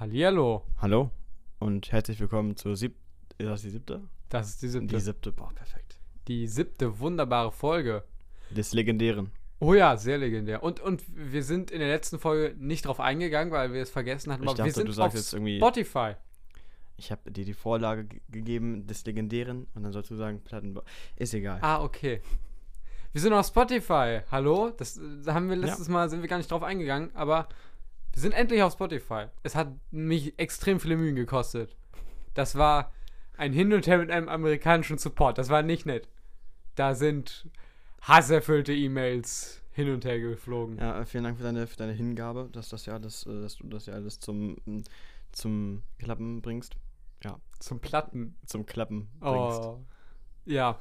Hallihallo. 0.00 0.62
Hallo 0.78 1.10
und 1.58 1.92
herzlich 1.92 2.18
willkommen 2.20 2.56
zur 2.56 2.74
siebten. 2.74 2.98
Ist 3.36 3.46
das 3.50 3.60
die 3.60 3.68
siebte? 3.68 4.00
Das 4.30 4.48
ist 4.48 4.62
die 4.62 4.68
siebte. 4.68 4.94
Die 4.96 5.00
siebte, 5.00 5.30
boah, 5.30 5.52
perfekt. 5.54 5.98
Die 6.26 6.46
siebte 6.46 7.00
wunderbare 7.00 7.52
Folge. 7.52 8.04
Des 8.48 8.72
legendären. 8.72 9.30
Oh 9.58 9.74
ja, 9.74 9.98
sehr 9.98 10.16
legendär. 10.16 10.62
Und, 10.62 10.80
und 10.80 11.02
wir 11.14 11.42
sind 11.42 11.70
in 11.70 11.80
der 11.80 11.88
letzten 11.88 12.18
Folge 12.18 12.56
nicht 12.58 12.86
drauf 12.86 12.98
eingegangen, 12.98 13.52
weil 13.52 13.74
wir 13.74 13.82
es 13.82 13.90
vergessen 13.90 14.32
hatten. 14.32 14.42
Ich 14.44 14.48
aber 14.48 14.56
wir 14.56 14.64
dachte, 14.64 14.74
sind 14.78 14.88
du 14.88 14.92
sagst 14.92 15.08
auf 15.08 15.20
jetzt 15.20 15.34
irgendwie- 15.34 15.58
Spotify. 15.58 16.14
Ich 16.96 17.12
habe 17.12 17.30
dir 17.30 17.44
die 17.44 17.52
Vorlage 17.52 18.04
ge- 18.06 18.20
gegeben 18.30 18.86
des 18.86 19.04
legendären 19.04 19.66
und 19.74 19.82
dann 19.82 19.92
sollst 19.92 20.10
du 20.10 20.16
sagen 20.16 20.40
Plattenbau. 20.42 20.82
Ist 21.16 21.34
egal. 21.34 21.58
Ah, 21.60 21.82
okay. 21.82 22.22
Wir 23.12 23.20
sind 23.20 23.34
auf 23.34 23.46
Spotify. 23.46 24.20
Hallo? 24.30 24.70
Das 24.70 24.96
äh, 24.96 25.00
da 25.24 25.34
haben 25.34 25.50
wir 25.50 25.56
letztes 25.56 25.88
Mal, 25.88 26.08
sind 26.08 26.22
wir 26.22 26.28
gar 26.28 26.38
nicht 26.38 26.50
drauf 26.50 26.62
eingegangen, 26.62 27.10
aber 27.14 27.48
wir 28.12 28.22
sind 28.22 28.32
endlich 28.32 28.62
auf 28.62 28.72
Spotify. 28.72 29.26
Es 29.42 29.54
hat 29.54 29.68
mich 29.90 30.38
extrem 30.38 30.80
viele 30.80 30.96
Mühen 30.96 31.16
gekostet. 31.16 31.76
Das 32.34 32.56
war 32.56 32.92
ein 33.36 33.52
Hin 33.52 33.72
und 33.72 33.86
Her 33.86 33.98
mit 33.98 34.10
einem 34.10 34.28
amerikanischen 34.28 34.98
Support. 34.98 35.38
Das 35.38 35.48
war 35.48 35.62
nicht 35.62 35.86
nett. 35.86 36.08
Da 36.74 36.94
sind 36.94 37.48
hasserfüllte 38.02 38.72
E-Mails 38.72 39.62
hin 39.72 39.90
und 39.90 40.04
her 40.04 40.18
geflogen. 40.18 40.78
Ja, 40.78 41.00
äh, 41.00 41.06
vielen 41.06 41.24
Dank 41.24 41.36
für 41.38 41.44
deine, 41.44 41.66
für 41.66 41.76
deine 41.76 41.92
Hingabe, 41.92 42.48
dass 42.52 42.68
das 42.68 42.86
ja 42.86 42.94
alles, 42.94 43.24
äh, 43.26 43.42
dass 43.42 43.56
du 43.56 43.68
das 43.68 43.86
ja 43.86 43.94
alles 43.94 44.18
zum, 44.20 44.56
mm, 44.64 44.82
zum 45.32 45.82
Klappen 45.98 46.42
bringst. 46.42 46.76
Zum 47.60 47.78
Platten. 47.78 48.36
Zum 48.46 48.66
Klappen 48.66 49.10
bringst. 49.20 49.60
Oh. 49.60 49.80
Ja. 50.46 50.80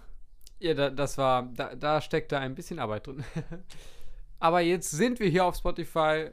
Ja, 0.60 0.74
da, 0.74 0.90
das 0.90 1.18
war, 1.18 1.44
da, 1.54 1.76
da 1.76 2.02
steckte 2.02 2.40
ein 2.40 2.56
bisschen 2.56 2.80
Arbeit 2.80 3.08
drin. 3.08 3.24
Aber 4.40 4.62
jetzt 4.62 4.92
sind 4.92 5.20
wir 5.20 5.30
hier 5.30 5.46
auf 5.46 5.56
Spotify. 5.56 6.32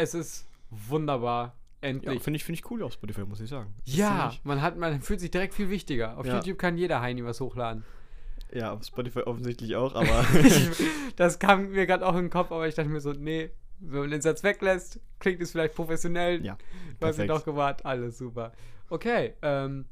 Es 0.00 0.14
ist 0.14 0.46
wunderbar. 0.70 1.54
Ja, 1.82 1.88
Endlich. 1.88 2.22
finde 2.22 2.36
ich, 2.36 2.44
finde 2.44 2.58
ich 2.60 2.70
cool 2.70 2.82
auf 2.82 2.92
Spotify, 2.92 3.22
muss 3.22 3.40
ich 3.40 3.48
sagen. 3.48 3.74
Das 3.86 3.94
Ja, 3.96 4.30
ich- 4.32 4.44
man 4.44 4.60
hat, 4.62 4.76
man 4.76 5.00
fühlt 5.00 5.20
sich 5.20 5.30
direkt 5.30 5.54
viel 5.54 5.70
wichtiger. 5.70 6.18
Auf 6.18 6.26
Ja. 6.26 6.36
YouTube 6.36 6.58
kann 6.58 6.76
jeder 6.76 7.00
Heini 7.00 7.24
was 7.24 7.40
hochladen. 7.40 7.84
Ja, 8.52 8.72
auf 8.72 8.84
Spotify 8.84 9.20
offensichtlich 9.20 9.76
auch, 9.76 9.94
aber. 9.94 10.24
das 11.16 11.38
kam 11.38 11.70
mir 11.70 11.86
gerade 11.86 12.06
auch 12.06 12.14
in 12.14 12.24
den 12.24 12.30
Kopf, 12.30 12.50
aber 12.52 12.66
ich 12.68 12.74
dachte 12.74 12.88
mir 12.90 13.00
so, 13.00 13.12
nee, 13.12 13.50
wenn 13.78 14.00
man 14.00 14.10
den 14.10 14.20
Satz 14.20 14.42
weglässt, 14.42 15.00
klingt 15.20 15.40
es 15.40 15.52
vielleicht 15.52 15.74
professionell. 15.74 16.44
ja, 16.44 16.52
ihn 16.54 16.96
perfekt. 16.98 17.30
doch 17.30 17.44
gewartet, 17.44 17.86
alles 17.86 18.18
super. 18.18 18.52
Okay, 18.90 19.34
ähm, 19.42 19.86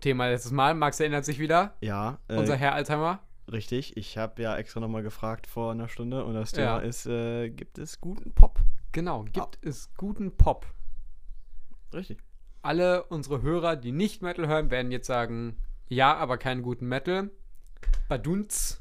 Thema 0.00 0.28
letztes 0.28 0.52
Mal. 0.52 0.74
Max 0.74 0.98
erinnert 1.00 1.24
sich 1.24 1.38
wieder. 1.38 1.74
Ja, 1.80 2.18
äh, 2.28 2.36
Unser 2.36 2.56
Herr 2.56 2.74
Alzheimer. 2.74 3.20
richtig. 3.52 3.96
Ich 3.96 4.18
habe 4.18 4.42
ja 4.42 4.56
extra 4.56 4.80
nochmal 4.80 5.02
gefragt 5.02 5.46
vor 5.46 5.70
einer 5.72 5.88
Stunde 5.88 6.24
und 6.24 6.34
das 6.34 6.52
Thema 6.52 6.78
Ja. 6.78 6.88
ist: 6.88 7.06
äh, 7.06 7.50
gibt 7.50 7.78
es 7.78 8.00
guten 8.00 8.32
Pop? 8.32 8.58
Genau, 8.96 9.24
gibt 9.24 9.58
es 9.60 9.92
guten 9.98 10.38
Pop. 10.38 10.64
Richtig. 11.92 12.16
Alle 12.62 13.02
unsere 13.04 13.42
Hörer, 13.42 13.76
die 13.76 13.92
nicht 13.92 14.22
Metal 14.22 14.48
hören, 14.48 14.70
werden 14.70 14.90
jetzt 14.90 15.06
sagen, 15.06 15.60
ja, 15.86 16.16
aber 16.16 16.38
keinen 16.38 16.62
guten 16.62 16.88
Metal. 16.88 17.30
Badunz. 18.08 18.80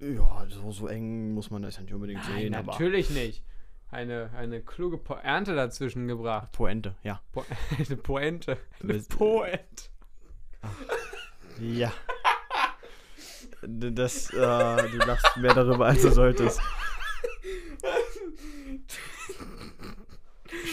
Ja, 0.00 0.44
so, 0.50 0.70
so 0.70 0.86
eng 0.86 1.32
muss 1.32 1.50
man 1.50 1.62
das 1.62 1.76
ja 1.76 1.82
nicht 1.82 1.94
unbedingt 1.94 2.20
Nein, 2.24 2.38
sehen, 2.38 2.54
aber. 2.54 2.72
natürlich 2.72 3.08
nicht. 3.08 3.42
Eine, 3.90 4.28
eine 4.36 4.60
kluge 4.60 4.98
Pointe 4.98 5.54
dazwischen 5.54 6.06
gebracht. 6.08 6.52
Pointe, 6.52 6.96
ja. 7.02 7.22
Po 7.32 7.42
eine 7.78 7.96
Pointe. 7.96 8.58
Eine 8.82 9.00
Pointe. 9.00 9.84
Ja. 11.58 11.90
Das, 13.60 14.30
äh, 14.30 14.36
du 14.36 14.98
lachst 14.98 15.36
mehr 15.36 15.52
darüber, 15.52 15.86
als 15.86 16.02
du 16.02 16.12
solltest. 16.12 16.60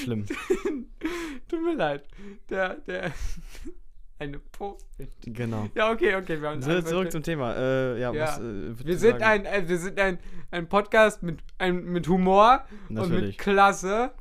Schlimm. 0.03 0.25
Tut 1.47 1.61
mir 1.63 1.75
leid. 1.75 2.07
Der, 2.49 2.75
der. 2.75 3.11
Eine 4.19 4.39
Pointe. 4.39 4.83
Genau. 5.25 5.67
Ja, 5.75 5.91
okay, 5.91 6.15
okay. 6.15 6.41
Wir, 6.41 6.49
haben 6.49 6.61
So, 6.61 6.81
zurück 6.81 7.11
zum 7.11 7.21
Thema. 7.21 7.53
Äh, 7.55 7.99
ja, 7.99 8.13
Ja. 8.13 8.23
was, 8.23 8.39
äh, 8.39 8.85
wir 8.85 8.97
sind, 8.97 9.21
ein, 9.21 9.45
äh, 9.45 9.67
wir 9.67 9.77
sind 9.77 9.99
ein, 9.99 10.19
ein 10.51 10.69
Podcast 10.69 11.21
mit, 11.21 11.39
ein, 11.57 11.83
mit 11.83 12.07
Humor 12.07 12.63
und 12.87 12.95
mit 12.95 13.09
Natürlich. 13.09 13.37
Klasse. 13.37 14.11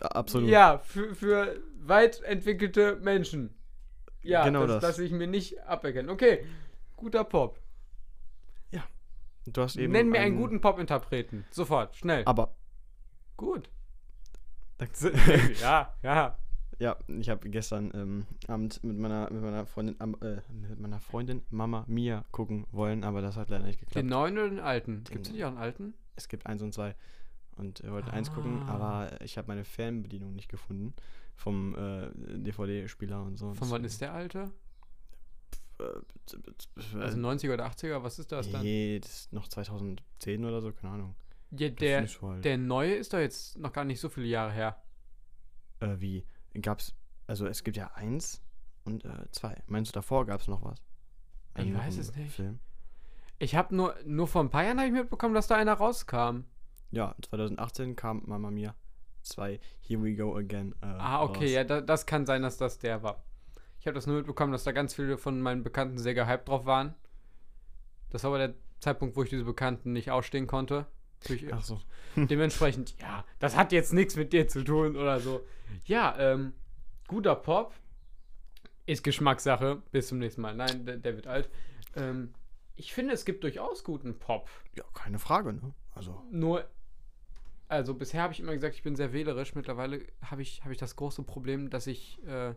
Absolut. 0.00 0.48
Ja, 0.48 0.78
für, 0.78 1.14
für 1.14 1.62
weit 1.78 2.22
entwickelte 2.22 2.96
Menschen. 2.96 3.54
Ja, 4.22 4.44
Genau 4.44 4.66
das 4.66 4.80
das. 4.80 4.82
lasse 4.82 5.04
ich 5.04 5.12
mir 5.12 5.28
nicht 5.28 5.62
aberkennen. 5.62 6.10
Okay, 6.10 6.44
guter 6.96 7.22
Pop. 7.24 7.58
Du 9.46 9.62
hast 9.62 9.76
eben. 9.76 9.92
Nenn 9.92 10.10
mir 10.10 10.20
einen 10.20 10.36
guten 10.36 10.60
Pop-Interpreten. 10.60 11.44
Sofort, 11.50 11.96
schnell. 11.96 12.22
Aber. 12.26 12.54
Gut. 13.36 13.70
Ja, 15.60 15.94
ja. 16.02 16.36
Ja, 16.78 16.96
ich 17.08 17.28
habe 17.28 17.50
gestern 17.50 17.90
ähm, 17.94 18.26
Abend 18.48 18.82
mit 18.82 18.96
meiner, 18.96 19.30
mit 19.30 19.42
meiner 19.42 19.66
Freundin, 19.66 19.96
am- 19.98 20.16
äh, 20.22 20.40
mit 20.50 20.80
meiner 20.80 20.98
Freundin 20.98 21.42
Mama 21.50 21.84
Mia 21.86 22.24
gucken 22.30 22.66
wollen, 22.72 23.04
aber 23.04 23.20
das 23.20 23.36
hat 23.36 23.50
leider 23.50 23.66
nicht 23.66 23.80
geklappt. 23.80 23.96
Den 23.96 24.06
neuen 24.06 24.38
oder 24.38 24.48
den 24.48 24.60
alten? 24.60 25.04
Gibt 25.04 25.26
es 25.26 25.32
nicht 25.34 25.44
auch 25.44 25.48
einen 25.48 25.58
alten? 25.58 25.92
Es 26.16 26.28
gibt 26.28 26.46
eins 26.46 26.62
und 26.62 26.72
zwei. 26.72 26.94
Und 27.56 27.82
wir 27.82 27.92
wollten 27.92 28.08
eins 28.08 28.32
gucken, 28.32 28.62
Ah. 28.66 28.72
aber 28.74 29.20
ich 29.22 29.36
habe 29.36 29.48
meine 29.48 29.64
Fernbedienung 29.64 30.34
nicht 30.34 30.48
gefunden. 30.48 30.94
Vom 31.36 31.74
äh, 31.74 32.08
DVD-Spieler 32.38 33.22
und 33.24 33.36
so. 33.36 33.52
Von 33.52 33.70
wann 33.70 33.84
ist 33.84 34.00
der 34.00 34.14
alte? 34.14 34.50
Äh, 35.78 35.84
Also 36.98 37.18
90er 37.18 37.52
oder 37.54 37.66
80er? 37.66 38.02
Was 38.02 38.18
ist 38.18 38.32
das 38.32 38.50
dann? 38.50 38.62
Nee, 38.62 39.00
das 39.00 39.10
ist 39.22 39.32
noch 39.34 39.48
2010 39.48 40.44
oder 40.46 40.62
so, 40.62 40.72
keine 40.72 40.94
Ahnung. 40.94 41.14
Ja, 41.52 41.68
der, 41.68 42.06
der 42.42 42.58
neue 42.58 42.94
ist 42.94 43.12
doch 43.12 43.18
jetzt 43.18 43.58
noch 43.58 43.72
gar 43.72 43.84
nicht 43.84 44.00
so 44.00 44.08
viele 44.08 44.26
Jahre 44.26 44.52
her. 44.52 44.82
Äh, 45.80 45.96
wie? 45.98 46.26
Gab's. 46.60 46.94
Also 47.26 47.46
es 47.46 47.64
gibt 47.64 47.76
ja 47.76 47.88
eins 47.94 48.42
und 48.84 49.04
äh, 49.04 49.30
zwei. 49.32 49.56
Meinst 49.66 49.90
du, 49.90 49.94
davor 49.94 50.26
gab 50.26 50.40
es 50.40 50.48
noch 50.48 50.62
was? 50.62 50.82
Ich 51.58 51.66
noch 51.66 51.80
weiß 51.80 51.94
einen 51.94 52.00
es 52.00 52.14
nicht. 52.16 52.32
Film? 52.34 52.60
Ich 53.38 53.54
habe 53.54 53.74
nur, 53.74 53.94
nur 54.04 54.28
vor 54.28 54.42
ein 54.42 54.50
paar 54.50 54.64
Jahren 54.64 54.78
hab 54.78 54.86
ich 54.86 54.92
mitbekommen, 54.92 55.34
dass 55.34 55.46
da 55.46 55.56
einer 55.56 55.74
rauskam. 55.74 56.44
Ja, 56.90 57.14
2018 57.22 57.96
kam 57.96 58.22
Mama 58.26 58.50
Mia 58.50 58.74
2 59.22 59.58
Here 59.80 60.02
We 60.02 60.14
Go 60.14 60.36
Again. 60.36 60.74
Äh, 60.82 60.86
Ah, 60.86 61.22
okay, 61.22 61.44
raus. 61.46 61.52
ja, 61.52 61.64
da, 61.64 61.80
das 61.80 62.06
kann 62.06 62.26
sein, 62.26 62.42
dass 62.42 62.58
das 62.58 62.78
der 62.78 63.02
war. 63.02 63.24
Ich 63.78 63.86
habe 63.86 63.94
das 63.94 64.06
nur 64.06 64.16
mitbekommen, 64.16 64.52
dass 64.52 64.64
da 64.64 64.72
ganz 64.72 64.94
viele 64.94 65.16
von 65.18 65.40
meinen 65.40 65.62
Bekannten 65.62 65.98
sehr 65.98 66.14
gehypt 66.14 66.48
drauf 66.48 66.66
waren. 66.66 66.94
Das 68.10 68.24
war 68.24 68.30
aber 68.30 68.38
der 68.38 68.54
Zeitpunkt, 68.80 69.16
wo 69.16 69.22
ich 69.22 69.30
diese 69.30 69.44
Bekannten 69.44 69.92
nicht 69.92 70.10
ausstehen 70.10 70.46
konnte. 70.46 70.86
Durch, 71.26 71.52
Ach 71.52 71.62
so. 71.62 71.80
Dementsprechend, 72.16 72.94
ja, 73.00 73.24
das 73.38 73.56
hat 73.56 73.72
jetzt 73.72 73.92
nichts 73.92 74.16
mit 74.16 74.32
dir 74.32 74.48
zu 74.48 74.64
tun 74.64 74.96
oder 74.96 75.20
so. 75.20 75.46
Ja, 75.84 76.16
ähm, 76.18 76.52
guter 77.06 77.36
Pop 77.36 77.74
ist 78.86 79.04
Geschmackssache. 79.04 79.82
Bis 79.92 80.08
zum 80.08 80.18
nächsten 80.18 80.40
Mal. 80.40 80.54
Nein, 80.54 80.86
der, 80.86 80.96
der 80.96 81.16
wird 81.16 81.26
alt. 81.26 81.48
Ähm, 81.94 82.34
ich 82.76 82.92
finde, 82.92 83.14
es 83.14 83.24
gibt 83.24 83.44
durchaus 83.44 83.84
guten 83.84 84.18
Pop. 84.18 84.48
Ja, 84.74 84.84
keine 84.94 85.18
Frage, 85.18 85.52
ne? 85.52 85.74
Also. 85.94 86.22
Nur, 86.30 86.64
also 87.68 87.94
bisher 87.94 88.22
habe 88.22 88.32
ich 88.32 88.40
immer 88.40 88.54
gesagt, 88.54 88.74
ich 88.74 88.82
bin 88.82 88.96
sehr 88.96 89.12
wählerisch. 89.12 89.54
Mittlerweile 89.54 90.04
habe 90.22 90.42
ich, 90.42 90.64
hab 90.64 90.72
ich 90.72 90.78
das 90.78 90.96
große 90.96 91.22
Problem, 91.22 91.70
dass 91.70 91.86
ich 91.86 92.22
äh, 92.26 92.54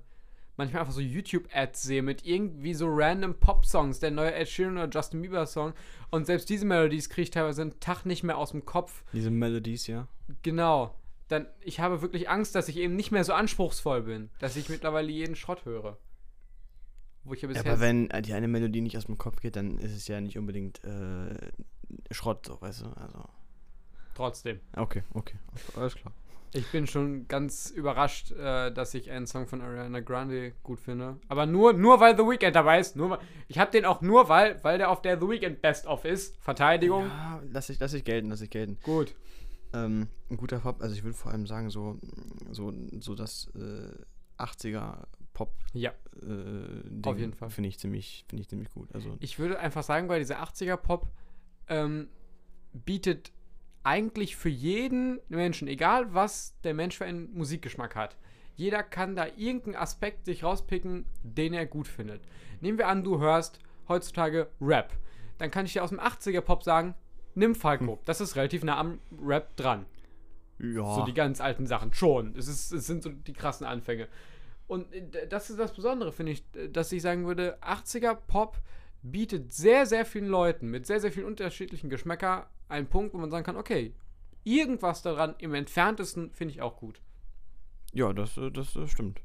manchmal 0.57 0.81
einfach 0.81 0.93
so 0.93 1.01
YouTube-Ads 1.01 1.81
sehe 1.83 2.01
mit 2.01 2.25
irgendwie 2.25 2.73
so 2.73 2.87
random 2.89 3.35
Pop-Songs, 3.39 3.99
der 3.99 4.11
neue 4.11 4.33
Ed 4.33 4.47
Sheeran 4.49 4.77
oder 4.77 4.89
Justin 4.89 5.21
Bieber-Song. 5.21 5.73
Und 6.11 6.25
selbst 6.25 6.49
diese 6.49 6.65
Melodies 6.65 7.09
kriege 7.09 7.23
ich 7.23 7.31
teilweise 7.31 7.61
einen 7.63 7.79
Tag 7.79 8.05
nicht 8.05 8.23
mehr 8.23 8.37
aus 8.37 8.51
dem 8.51 8.65
Kopf. 8.65 9.03
Diese 9.13 9.31
Melodies, 9.31 9.87
ja. 9.87 10.07
Genau. 10.43 10.95
Dann, 11.29 11.47
ich 11.61 11.79
habe 11.79 12.01
wirklich 12.01 12.29
Angst, 12.29 12.53
dass 12.53 12.67
ich 12.67 12.77
eben 12.77 12.95
nicht 12.95 13.11
mehr 13.11 13.23
so 13.23 13.33
anspruchsvoll 13.33 14.03
bin, 14.03 14.29
dass 14.39 14.55
ich 14.55 14.69
mittlerweile 14.69 15.09
jeden 15.09 15.35
Schrott 15.35 15.65
höre. 15.65 15.97
Wo 17.23 17.33
ich 17.33 17.41
ja 17.41 17.47
Ja, 17.49 17.53
bisher. 17.53 17.71
aber 17.71 17.81
wenn 17.81 18.09
äh, 18.11 18.21
die 18.21 18.33
eine 18.33 18.47
Melodie 18.47 18.81
nicht 18.81 18.97
aus 18.97 19.05
dem 19.05 19.17
Kopf 19.17 19.39
geht, 19.39 19.55
dann 19.55 19.77
ist 19.79 19.95
es 19.95 20.07
ja 20.07 20.19
nicht 20.21 20.37
unbedingt 20.37 20.83
äh, 20.83 21.51
Schrott, 22.11 22.45
so, 22.45 22.61
weißt 22.61 22.81
du? 22.81 22.85
Also. 22.97 23.25
trotzdem. 24.13 24.59
Okay, 24.75 25.03
okay. 25.13 25.37
Alles 25.75 25.95
klar. 25.95 26.13
Ich 26.55 26.71
bin 26.71 26.85
schon 26.87 27.27
ganz 27.27 27.69
überrascht, 27.71 28.31
äh, 28.31 28.71
dass 28.71 28.93
ich 28.93 29.09
einen 29.09 29.25
Song 29.27 29.47
von 29.47 29.61
Ariana 29.61 30.01
Grande 30.01 30.53
gut 30.63 30.79
finde. 30.79 31.17
Aber 31.27 31.45
nur, 31.45 31.73
nur 31.73 31.99
weil 31.99 32.15
The 32.15 32.23
Weeknd 32.23 32.55
dabei 32.55 32.79
ist. 32.79 32.95
Nur, 32.95 33.09
weil- 33.11 33.19
ich 33.47 33.57
habe 33.57 33.71
den 33.71 33.85
auch 33.85 34.01
nur, 34.01 34.29
weil, 34.29 34.63
weil 34.63 34.77
der 34.77 34.89
auf 34.91 35.01
der 35.01 35.19
The 35.19 35.27
Weeknd 35.27 35.61
Best 35.61 35.87
of 35.87 36.05
ist. 36.05 36.37
Verteidigung. 36.41 37.07
Ja, 37.07 37.41
lass 37.51 37.69
ich, 37.69 37.79
lass 37.79 37.93
ich 37.93 38.03
gelten, 38.03 38.29
lass 38.29 38.41
ich 38.41 38.49
gelten. 38.51 38.77
Gut. 38.83 39.15
Ähm, 39.73 40.07
ein 40.29 40.37
guter 40.37 40.59
Pop, 40.59 40.81
also 40.83 40.93
ich 40.93 41.03
würde 41.03 41.17
vor 41.17 41.31
allem 41.31 41.47
sagen, 41.47 41.71
so, 41.71 41.97
so, 42.51 42.71
so 42.99 43.15
das 43.15 43.49
äh, 43.55 44.41
80er 44.41 45.05
Pop 45.33 45.51
Ja. 45.73 45.89
äh, 46.21 46.21
Ding 46.21 47.03
Auf 47.05 47.17
jeden 47.17 47.33
Fall. 47.33 47.49
Finde 47.49 47.69
ich 47.69 47.79
ziemlich, 47.79 48.25
finde 48.29 48.41
ich 48.43 48.49
ziemlich 48.49 48.69
gut. 48.69 48.89
Also 48.93 49.17
Ich 49.19 49.39
würde 49.39 49.57
einfach 49.59 49.81
sagen, 49.81 50.07
weil 50.09 50.19
dieser 50.19 50.43
80er 50.43 50.77
Pop 50.77 51.07
ähm, 51.67 52.09
bietet 52.73 53.31
eigentlich 53.83 54.35
für 54.35 54.49
jeden 54.49 55.19
Menschen, 55.29 55.67
egal 55.67 56.13
was 56.13 56.55
der 56.63 56.73
Mensch 56.73 56.97
für 56.97 57.05
einen 57.05 57.33
Musikgeschmack 57.33 57.95
hat, 57.95 58.17
jeder 58.55 58.83
kann 58.83 59.15
da 59.15 59.27
irgendeinen 59.35 59.75
Aspekt 59.75 60.25
sich 60.25 60.43
rauspicken, 60.43 61.05
den 61.23 61.53
er 61.53 61.65
gut 61.65 61.87
findet. 61.87 62.21
Nehmen 62.61 62.77
wir 62.77 62.87
an, 62.87 63.03
du 63.03 63.19
hörst 63.19 63.59
heutzutage 63.87 64.47
Rap. 64.61 64.93
Dann 65.37 65.51
kann 65.51 65.65
ich 65.65 65.73
dir 65.73 65.83
aus 65.83 65.89
dem 65.89 65.99
80er 65.99 66.41
Pop 66.41 66.63
sagen, 66.63 66.93
nimm 67.35 67.55
Falco. 67.55 67.99
Das 68.05 68.21
ist 68.21 68.35
relativ 68.35 68.63
nah 68.63 68.77
am 68.77 68.99
Rap 69.21 69.55
dran. 69.57 69.85
Ja. 70.59 70.95
So 70.95 71.03
die 71.03 71.13
ganz 71.13 71.41
alten 71.41 71.65
Sachen 71.65 71.93
schon. 71.93 72.35
Es, 72.37 72.47
ist, 72.47 72.71
es 72.71 72.85
sind 72.85 73.03
so 73.03 73.09
die 73.09 73.33
krassen 73.33 73.65
Anfänge. 73.65 74.07
Und 74.67 74.93
äh, 74.93 75.27
das 75.27 75.49
ist 75.49 75.59
das 75.59 75.73
Besondere, 75.73 76.11
finde 76.11 76.33
ich, 76.33 76.43
dass 76.71 76.91
ich 76.91 77.01
sagen 77.01 77.25
würde, 77.25 77.57
80er 77.61 78.15
Pop 78.15 78.57
bietet 79.01 79.51
sehr, 79.51 79.85
sehr 79.85 80.05
vielen 80.05 80.27
Leuten 80.27 80.69
mit 80.69 80.85
sehr, 80.85 80.99
sehr 81.01 81.11
vielen 81.11 81.25
unterschiedlichen 81.25 81.89
Geschmäcker 81.89 82.49
einen 82.73 82.87
Punkt, 82.87 83.13
wo 83.13 83.17
man 83.17 83.31
sagen 83.31 83.45
kann, 83.45 83.55
okay, 83.57 83.93
irgendwas 84.43 85.01
daran 85.01 85.35
im 85.37 85.53
entferntesten 85.53 86.31
finde 86.31 86.53
ich 86.53 86.61
auch 86.61 86.75
gut. 86.77 87.01
Ja, 87.93 88.11
das, 88.11 88.35
äh, 88.37 88.51
das, 88.51 88.73
das 88.73 88.89
stimmt. 88.91 89.21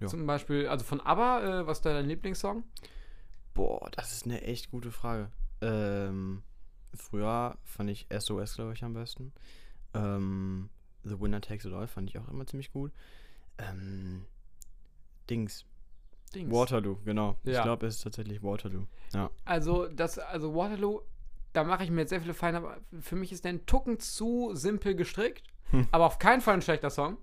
Ja. 0.00 0.06
Zum 0.06 0.26
Beispiel, 0.26 0.68
also 0.68 0.84
von 0.84 1.00
ABBA, 1.00 1.60
äh, 1.60 1.66
was 1.66 1.78
ist 1.78 1.86
dein 1.86 2.06
Lieblingssong? 2.06 2.64
Boah, 3.54 3.88
das 3.92 4.12
ist 4.12 4.24
eine 4.24 4.42
echt 4.42 4.70
gute 4.70 4.90
Frage. 4.90 5.30
Ähm, 5.60 6.42
früher 6.94 7.56
fand 7.64 7.90
ich 7.90 8.06
SOS, 8.16 8.54
glaube 8.56 8.72
ich, 8.72 8.82
am 8.82 8.94
besten. 8.94 9.32
Ähm, 9.94 10.68
The 11.04 11.20
Winner 11.20 11.40
Takes 11.40 11.64
It 11.66 11.72
All 11.72 11.86
fand 11.86 12.08
ich 12.10 12.18
auch 12.18 12.28
immer 12.28 12.46
ziemlich 12.46 12.72
gut. 12.72 12.90
Ähm, 13.58 14.24
Dings. 15.30 15.64
Dings. 16.34 16.52
Waterloo, 16.52 16.96
genau. 17.04 17.36
Ich 17.44 17.52
Ja. 17.52 17.62
glaube, 17.62 17.86
es 17.86 17.96
ist 17.96 18.02
tatsächlich 18.02 18.42
Waterloo. 18.42 18.86
Ja. 19.12 19.30
Also, 19.44 19.86
das, 19.88 20.18
also 20.18 20.54
Waterloo, 20.54 21.00
da 21.54 21.64
mache 21.64 21.84
ich 21.84 21.90
mir 21.90 22.02
jetzt 22.02 22.10
sehr 22.10 22.20
viele 22.20 22.34
Feinde, 22.34 22.58
aber 22.58 22.76
für 23.00 23.16
mich 23.16 23.32
ist 23.32 23.44
der 23.44 23.52
ein 23.54 23.64
Tucken 23.66 23.98
zu 23.98 24.50
simpel 24.54 24.94
gestrickt, 24.94 25.42
Hm. 25.70 25.88
aber 25.92 26.04
auf 26.04 26.18
keinen 26.18 26.42
Fall 26.42 26.54
ein 26.54 26.62
schlechter 26.62 26.90
Song. 26.90 27.16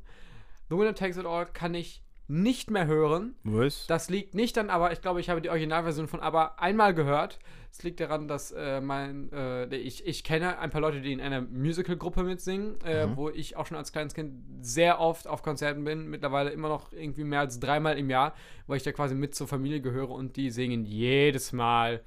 The 0.69 0.77
Winner 0.77 0.95
Takes 0.95 1.17
It 1.17 1.25
All 1.27 1.45
kann 1.45 1.75
ich 1.75 2.01
nicht 2.27 2.71
mehr 2.71 2.87
hören. 2.87 3.35
Was? 3.43 3.87
Das 3.87 4.09
liegt 4.09 4.35
nicht 4.35 4.57
an, 4.57 4.69
aber 4.69 4.93
ich 4.93 5.01
glaube, 5.01 5.19
ich 5.19 5.29
habe 5.29 5.41
die 5.41 5.49
Originalversion 5.49 6.07
von 6.07 6.21
ABBA 6.21 6.55
einmal 6.57 6.93
gehört. 6.93 7.39
Es 7.73 7.83
liegt 7.83 7.99
daran, 7.99 8.29
dass 8.29 8.51
äh, 8.51 8.79
mein, 8.79 9.29
äh, 9.33 9.65
ich, 9.75 10.07
ich 10.07 10.23
kenne 10.23 10.57
ein 10.57 10.69
paar 10.69 10.79
Leute, 10.79 11.01
die 11.01 11.11
in 11.11 11.19
einer 11.19 11.41
Musical-Gruppe 11.41 12.23
mitsingen, 12.23 12.79
äh, 12.85 13.05
Mhm. 13.07 13.17
wo 13.17 13.29
ich 13.29 13.57
auch 13.57 13.65
schon 13.65 13.75
als 13.75 13.91
kleines 13.91 14.13
Kind 14.13 14.31
sehr 14.61 15.01
oft 15.01 15.27
auf 15.27 15.43
Konzerten 15.43 15.83
bin, 15.83 16.09
mittlerweile 16.09 16.51
immer 16.51 16.69
noch 16.69 16.93
irgendwie 16.93 17.25
mehr 17.25 17.41
als 17.41 17.59
dreimal 17.59 17.97
im 17.97 18.09
Jahr, 18.09 18.33
weil 18.65 18.77
ich 18.77 18.83
da 18.83 18.93
quasi 18.93 19.13
mit 19.13 19.35
zur 19.35 19.47
Familie 19.49 19.81
gehöre 19.81 20.11
und 20.11 20.37
die 20.37 20.51
singen 20.51 20.85
jedes 20.85 21.51
Mal 21.51 22.01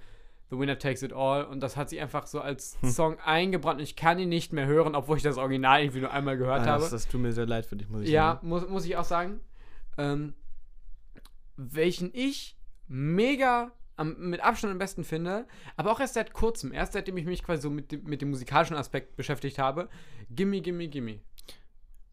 The 0.55 0.59
Winner 0.61 0.79
Takes 0.79 1.03
It 1.03 1.13
All 1.13 1.45
und 1.45 1.61
das 1.61 1.77
hat 1.77 1.91
sich 1.91 2.01
einfach 2.01 2.27
so 2.27 2.41
als 2.41 2.77
Hm. 2.81 2.91
Song 2.91 3.19
eingebrannt 3.21 3.79
und 3.81 3.85
ich 3.85 3.97
kann 3.97 4.19
ihn 4.19 4.29
nicht 4.29 4.53
mehr 4.53 4.67
hören, 4.67 4.95
obwohl 4.95 5.17
ich 5.17 5.23
das 5.23 5.37
Original 5.37 5.81
irgendwie 5.83 6.01
nur 6.01 6.13
einmal 6.13 6.37
gehört 6.37 6.63
Ah, 6.63 6.67
habe. 6.67 6.83
das, 6.83 6.91
das 6.91 7.09
tut 7.09 7.21
mir 7.21 7.33
sehr 7.33 7.47
leid 7.47 7.67
für 7.67 7.77
dich, 7.77 7.89
muss 7.89 8.03
ich 8.03 8.11
Ja, 8.11 8.35
sagen. 8.35 8.49
muss, 8.49 8.69
muss 8.69 8.85
ich 8.85 8.97
auch 8.97 9.05
sagen. 9.05 9.41
Ähm, 9.99 10.35
welchen 11.57 12.11
ich 12.13 12.57
mega 12.89 13.73
am, 13.97 14.17
mit 14.31 14.41
Abstand 14.43 14.73
am 14.73 14.79
besten 14.79 15.05
finde, 15.05 15.47
aber 15.77 15.93
auch 15.93 16.01
erst 16.01 16.15
seit 16.15 16.33
kurzem, 16.33 16.73
erst 16.73 16.95
seitdem 16.95 17.17
ich 17.17 17.25
mich 17.27 17.43
quasi 17.45 17.63
so 17.63 17.71
mit 17.71 17.93
dem, 17.93 18.03
mit 18.05 18.23
dem 18.23 18.31
musikalischen 18.31 18.77
Aspekt 18.77 19.17
beschäftigt 19.17 19.59
habe. 19.59 19.89
Gimme, 20.31 20.61
gimme, 20.61 20.89
gimme. 20.89 21.21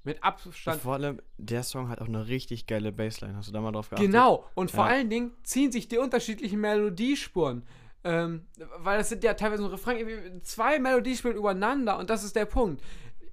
Mit 0.03 0.23
Abstand. 0.23 0.81
Vor 0.81 0.93
allem, 0.93 1.21
der 1.37 1.63
Song 1.63 1.89
hat 1.89 2.01
auch 2.01 2.07
eine 2.07 2.27
richtig 2.27 2.65
geile 2.67 2.91
Bassline. 2.91 3.35
Hast 3.35 3.49
du 3.49 3.51
da 3.51 3.61
mal 3.61 3.71
drauf 3.71 3.89
geachtet? 3.89 4.07
Genau. 4.11 4.45
Und 4.55 4.71
vor 4.71 4.85
Ja. 4.85 4.91
allen 4.91 5.09
Dingen 5.09 5.31
ziehen 5.43 5.71
sich 5.71 5.87
die 5.87 5.97
unterschiedlichen 5.99 6.59
Melodiespuren. 6.59 7.63
Ähm, 8.03 8.47
weil 8.77 8.97
das 8.97 9.09
sind 9.09 9.23
ja 9.23 9.33
teilweise 9.35 9.63
so 9.63 9.69
Refrain, 9.69 10.41
zwei 10.41 10.79
Melodiespuren 10.79 11.37
übereinander 11.37 11.97
und 11.99 12.09
das 12.09 12.23
ist 12.23 12.35
der 12.35 12.45
Punkt. 12.45 12.83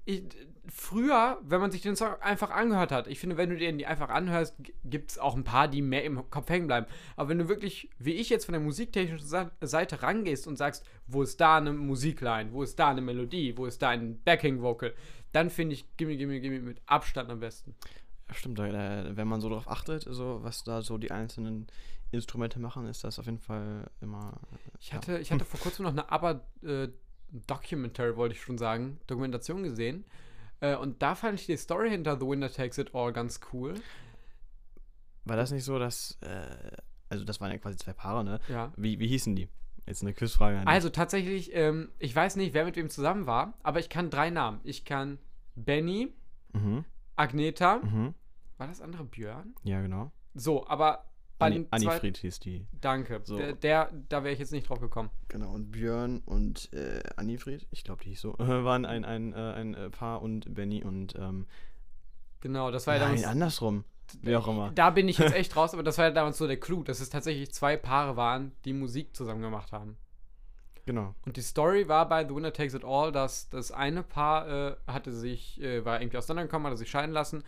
Ich, 0.04 0.24
früher, 0.70 1.38
wenn 1.42 1.60
man 1.60 1.70
sich 1.70 1.82
den 1.82 1.96
Song 1.96 2.14
einfach 2.20 2.50
angehört 2.50 2.92
hat, 2.92 3.06
ich 3.06 3.18
finde, 3.18 3.36
wenn 3.36 3.50
du 3.50 3.56
den 3.56 3.84
einfach 3.84 4.10
anhörst, 4.10 4.54
gibt 4.84 5.10
es 5.10 5.18
auch 5.18 5.34
ein 5.34 5.44
paar, 5.44 5.68
die 5.68 5.82
mehr 5.82 6.04
im 6.04 6.30
Kopf 6.30 6.48
hängen 6.48 6.66
bleiben. 6.66 6.86
Aber 7.16 7.28
wenn 7.28 7.38
du 7.38 7.48
wirklich, 7.48 7.90
wie 7.98 8.12
ich 8.14 8.28
jetzt 8.28 8.44
von 8.44 8.52
der 8.52 8.60
musiktechnischen 8.60 9.26
Seite 9.60 10.02
rangehst 10.02 10.46
und 10.46 10.56
sagst, 10.56 10.84
wo 11.06 11.22
ist 11.22 11.40
da 11.40 11.56
eine 11.56 11.72
Musikline, 11.72 12.52
wo 12.52 12.62
ist 12.62 12.78
da 12.78 12.90
eine 12.90 13.00
Melodie, 13.00 13.56
wo 13.56 13.66
ist 13.66 13.80
da 13.82 13.90
ein 13.90 14.20
Backing-Vocal, 14.22 14.94
dann 15.32 15.50
finde 15.50 15.74
ich 15.74 15.96
Gimme, 15.96 16.16
Gimme, 16.16 16.40
Gimme 16.40 16.60
mit 16.60 16.80
Abstand 16.86 17.30
am 17.30 17.40
besten. 17.40 17.74
Ja, 18.28 18.34
stimmt, 18.34 18.58
äh, 18.58 19.16
wenn 19.16 19.28
man 19.28 19.40
so 19.40 19.48
drauf 19.48 19.68
achtet, 19.68 20.04
so, 20.08 20.42
was 20.42 20.64
da 20.64 20.82
so 20.82 20.98
die 20.98 21.10
einzelnen 21.10 21.66
Instrumente 22.10 22.58
machen, 22.58 22.86
ist 22.86 23.04
das 23.04 23.18
auf 23.18 23.26
jeden 23.26 23.38
Fall 23.38 23.90
immer. 24.00 24.38
Ich 24.80 24.88
ja. 24.88 24.96
hatte, 24.96 25.18
ich 25.18 25.30
hatte 25.30 25.44
vor 25.44 25.60
kurzem 25.60 25.84
noch 25.84 25.92
eine 25.92 26.10
aber 26.10 26.46
äh, 26.62 26.88
Documentary, 27.46 28.16
wollte 28.16 28.34
ich 28.34 28.42
schon 28.42 28.58
sagen, 28.58 28.98
Dokumentation 29.06 29.62
gesehen. 29.62 30.04
Äh, 30.60 30.76
und 30.76 31.02
da 31.02 31.14
fand 31.14 31.40
ich 31.40 31.46
die 31.46 31.56
Story 31.56 31.90
hinter 31.90 32.18
The 32.18 32.26
Winner 32.26 32.50
Takes 32.50 32.78
It 32.78 32.94
All 32.94 33.12
ganz 33.12 33.40
cool. 33.52 33.74
War 35.24 35.36
das 35.36 35.50
nicht 35.50 35.64
so, 35.64 35.78
dass. 35.78 36.18
Äh, 36.22 36.72
also, 37.10 37.24
das 37.24 37.40
waren 37.40 37.50
ja 37.50 37.58
quasi 37.58 37.76
zwei 37.76 37.92
Paare, 37.92 38.24
ne? 38.24 38.40
Ja. 38.48 38.72
Wie, 38.76 38.98
wie 38.98 39.06
hießen 39.06 39.34
die? 39.34 39.48
Jetzt 39.86 40.02
eine 40.02 40.12
Quizfrage. 40.12 40.66
Also 40.66 40.90
tatsächlich, 40.90 41.54
ähm, 41.54 41.90
ich 41.98 42.14
weiß 42.14 42.36
nicht, 42.36 42.52
wer 42.52 42.66
mit 42.66 42.76
wem 42.76 42.90
zusammen 42.90 43.26
war, 43.26 43.54
aber 43.62 43.80
ich 43.80 43.88
kann 43.88 44.10
drei 44.10 44.28
Namen. 44.28 44.60
Ich 44.64 44.84
kann 44.84 45.18
Benny, 45.54 46.12
Mhm. 46.52 46.84
Agneta, 47.16 47.76
Mhm. 47.78 48.14
War 48.58 48.66
das 48.66 48.80
andere 48.80 49.04
Björn? 49.04 49.54
Ja, 49.64 49.80
genau. 49.80 50.12
So, 50.34 50.66
aber 50.66 51.04
bei 51.38 51.46
Anni, 51.46 51.56
den 51.56 51.72
Anni 51.72 51.84
zwei, 51.84 51.98
Fried 52.00 52.16
hieß 52.18 52.40
die. 52.40 52.66
Danke. 52.80 53.20
So. 53.24 53.36
Der, 53.36 53.52
der, 53.54 53.92
da 54.08 54.24
wäre 54.24 54.32
ich 54.32 54.40
jetzt 54.40 54.52
nicht 54.52 54.68
drauf 54.68 54.80
gekommen. 54.80 55.10
Genau, 55.28 55.52
und 55.52 55.70
Björn 55.70 56.20
und 56.26 56.72
äh, 56.72 57.00
Anni 57.16 57.38
Fried, 57.38 57.66
ich 57.70 57.84
glaube, 57.84 58.02
die 58.02 58.10
hieß 58.10 58.20
so, 58.20 58.34
waren 58.38 58.84
ein, 58.84 59.04
ein, 59.04 59.32
äh, 59.32 59.36
ein 59.36 59.74
äh, 59.74 59.90
Paar 59.90 60.22
und 60.22 60.54
Benny 60.54 60.84
und. 60.84 61.14
Ähm, 61.16 61.46
Genau, 62.40 62.70
das 62.70 62.86
war 62.86 62.94
ja 62.94 63.00
nein, 63.00 63.16
damals. 63.16 63.26
andersrum. 63.26 63.84
Wie 64.22 64.34
auch 64.36 64.48
immer. 64.48 64.70
Da 64.74 64.90
bin 64.90 65.08
ich 65.08 65.18
jetzt 65.18 65.34
echt 65.34 65.54
raus, 65.56 65.74
aber 65.74 65.82
das 65.82 65.98
war 65.98 66.06
ja 66.06 66.10
damals 66.10 66.38
so 66.38 66.46
der 66.46 66.58
Clou, 66.58 66.82
dass 66.82 67.00
es 67.00 67.10
tatsächlich 67.10 67.52
zwei 67.52 67.76
Paare 67.76 68.16
waren, 68.16 68.52
die 68.64 68.72
Musik 68.72 69.14
zusammen 69.14 69.42
gemacht 69.42 69.72
haben. 69.72 69.96
Genau. 70.86 71.14
Und 71.26 71.36
die 71.36 71.42
Story 71.42 71.88
war 71.88 72.08
bei 72.08 72.26
The 72.26 72.34
Winner 72.34 72.52
Takes 72.52 72.72
It 72.72 72.84
All, 72.84 73.12
dass 73.12 73.50
das 73.50 73.70
eine 73.70 74.02
Paar 74.02 74.48
äh, 74.48 74.76
hatte 74.86 75.12
sich, 75.12 75.60
äh, 75.60 75.84
war 75.84 76.00
irgendwie 76.00 76.16
auseinandergekommen, 76.16 76.66
hatte 76.68 76.78
sich 76.78 76.88
scheiden 76.88 77.12
lassen. 77.12 77.44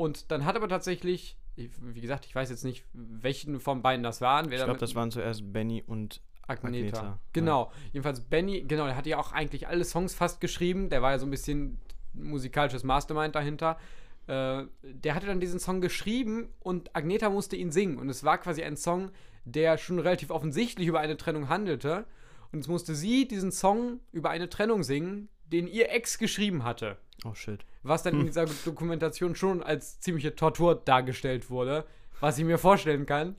Und 0.00 0.30
dann 0.30 0.46
hat 0.46 0.56
aber 0.56 0.66
tatsächlich, 0.66 1.36
ich, 1.56 1.68
wie 1.78 2.00
gesagt, 2.00 2.24
ich 2.24 2.34
weiß 2.34 2.48
jetzt 2.48 2.64
nicht, 2.64 2.86
welchen 2.94 3.60
von 3.60 3.82
beiden 3.82 4.02
das 4.02 4.22
waren. 4.22 4.50
Ich 4.50 4.56
glaube, 4.56 4.78
das 4.78 4.94
waren 4.94 5.10
zuerst 5.10 5.52
Benny 5.52 5.84
und. 5.86 6.22
Agneta. 6.46 6.96
Agneta, 6.96 7.20
Genau. 7.34 7.70
Jedenfalls 7.92 8.22
Benny, 8.22 8.62
genau, 8.62 8.86
der 8.86 8.96
hat 8.96 9.06
ja 9.06 9.18
auch 9.18 9.32
eigentlich 9.32 9.68
alle 9.68 9.84
Songs 9.84 10.14
fast 10.14 10.40
geschrieben. 10.40 10.88
Der 10.88 11.02
war 11.02 11.10
ja 11.10 11.18
so 11.18 11.26
ein 11.26 11.30
bisschen 11.30 11.78
musikalisches 12.14 12.82
Mastermind 12.82 13.34
dahinter. 13.34 13.78
Äh, 14.26 14.64
der 14.82 15.14
hatte 15.14 15.26
dann 15.26 15.38
diesen 15.38 15.60
Song 15.60 15.82
geschrieben 15.82 16.48
und 16.60 16.96
Agneta 16.96 17.28
musste 17.28 17.56
ihn 17.56 17.70
singen. 17.70 17.98
Und 17.98 18.08
es 18.08 18.24
war 18.24 18.38
quasi 18.38 18.62
ein 18.62 18.78
Song, 18.78 19.10
der 19.44 19.76
schon 19.76 19.98
relativ 19.98 20.30
offensichtlich 20.30 20.88
über 20.88 21.00
eine 21.00 21.18
Trennung 21.18 21.50
handelte. 21.50 22.06
Und 22.52 22.60
jetzt 22.60 22.68
musste 22.68 22.94
sie 22.94 23.28
diesen 23.28 23.52
Song 23.52 24.00
über 24.12 24.30
eine 24.30 24.48
Trennung 24.48 24.82
singen, 24.82 25.28
den 25.44 25.68
ihr 25.68 25.90
Ex 25.92 26.16
geschrieben 26.16 26.64
hatte. 26.64 26.96
Oh 27.26 27.34
shit. 27.34 27.66
Was 27.82 28.02
dann 28.02 28.20
in 28.20 28.26
dieser 28.26 28.46
Dokumentation 28.64 29.34
schon 29.34 29.62
als 29.62 30.00
ziemliche 30.00 30.34
Tortur 30.36 30.74
dargestellt 30.74 31.48
wurde. 31.50 31.86
Was 32.20 32.36
ich 32.38 32.44
mir 32.44 32.58
vorstellen 32.58 33.06
kann. 33.06 33.36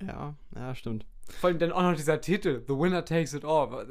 Ja, 0.00 0.34
ja, 0.54 0.74
stimmt. 0.74 1.06
Vor 1.40 1.48
allem 1.48 1.58
dann 1.58 1.72
auch 1.72 1.82
noch 1.82 1.96
dieser 1.96 2.20
Titel, 2.20 2.62
The 2.68 2.74
Winner 2.74 3.04
Takes 3.04 3.32
It 3.34 3.44
All. 3.44 3.86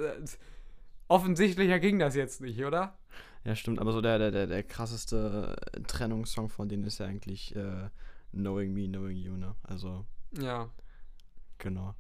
Offensichtlicher 1.08 1.79
ging 1.79 2.00
das 2.00 2.15
jetzt 2.15 2.41
nicht, 2.41 2.63
oder? 2.63 2.98
Ja, 3.43 3.55
stimmt, 3.55 3.79
aber 3.79 3.91
so 3.91 4.00
der, 4.01 4.17
der, 4.19 4.31
der, 4.31 4.48
der 4.48 4.63
krasseste 4.63 5.55
äh, 5.74 5.81
Trennungssong 5.81 6.50
von 6.50 6.69
denen 6.69 6.86
ist 6.86 7.00
ja 7.00 7.08
eigentlich 7.08 7.55
äh, 7.55 7.89
Knowing 8.31 8.74
Me, 8.74 8.88
Knowing 8.88 9.17
You, 9.17 9.36
ne? 9.36 9.55
Also, 9.63 10.05
Ja. 10.39 10.69
genau. 11.58 11.93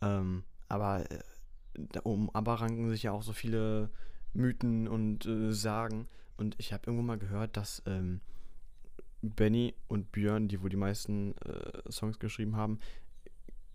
Ähm, 0.00 0.44
aber 0.68 1.10
äh, 1.10 1.18
da 1.74 2.00
um 2.00 2.30
ABBA 2.34 2.54
ranken 2.54 2.88
sich 2.90 3.02
ja 3.02 3.12
auch 3.12 3.22
so 3.22 3.32
viele 3.34 3.90
Mythen 4.32 4.88
und 4.88 5.26
äh, 5.26 5.52
Sagen. 5.52 6.08
Und 6.36 6.54
ich 6.58 6.72
habe 6.72 6.82
irgendwo 6.86 7.02
mal 7.02 7.18
gehört, 7.18 7.56
dass 7.56 7.82
ähm, 7.86 8.20
Benny 9.22 9.74
und 9.88 10.12
Björn, 10.12 10.48
die 10.48 10.62
wohl 10.62 10.68
die 10.70 10.76
meisten 10.76 11.34
äh, 11.38 11.90
Songs 11.90 12.18
geschrieben 12.18 12.56
haben, 12.56 12.78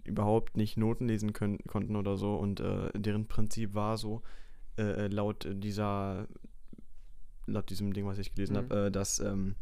überhaupt 0.04 0.58
nicht 0.58 0.78
Noten 0.78 1.08
lesen 1.08 1.34
können, 1.34 1.60
konnten 1.68 1.96
oder 1.96 2.18
so. 2.18 2.36
Und 2.36 2.60
äh, 2.60 2.90
deren 2.94 3.28
Prinzip 3.28 3.74
war 3.74 3.98
so, 3.98 4.22
äh, 4.78 5.06
äh, 5.06 5.08
laut 5.08 5.48
dieser, 5.50 6.28
laut 7.46 7.70
diesem 7.70 7.94
Ding, 7.94 8.06
was 8.06 8.18
ich 8.20 8.34
gelesen 8.34 8.54
Mhm. 8.54 8.58
habe, 8.58 8.86
äh, 8.88 8.92
dass 8.92 9.20
ähm, 9.20 9.56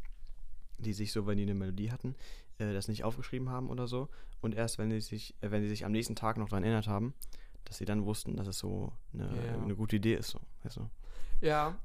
die 0.78 0.94
sich 0.94 1.12
so, 1.12 1.26
wenn 1.28 1.38
die 1.38 1.44
eine 1.44 1.56
Melodie 1.56 1.92
hatten, 1.92 2.16
äh, 2.58 2.74
das 2.74 2.88
nicht 2.88 3.04
aufgeschrieben 3.04 3.50
haben 3.50 3.70
oder 3.70 3.88
so. 3.88 4.10
Und 4.42 4.56
erst 4.56 4.78
wenn 4.78 4.92
sie 4.92 5.02
sich, 5.02 5.36
äh, 5.42 5.52
wenn 5.52 5.62
sie 5.62 5.70
sich 5.70 5.86
am 5.86 5.92
nächsten 5.92 6.16
Tag 6.16 6.38
noch 6.38 6.50
daran 6.50 6.64
erinnert 6.64 6.88
haben, 6.88 7.14
dass 7.66 7.78
sie 7.78 7.86
dann 7.86 8.06
wussten, 8.06 8.36
dass 8.38 8.48
es 8.48 8.60
so 8.60 8.92
eine, 9.14 9.26
Ja. 9.46 9.62
eine 9.64 9.76
gute 9.76 9.98
Idee 9.98 10.16
ist, 10.16 10.30
so, 10.30 10.40
du? 10.64 10.90
Ja. 11.42 11.78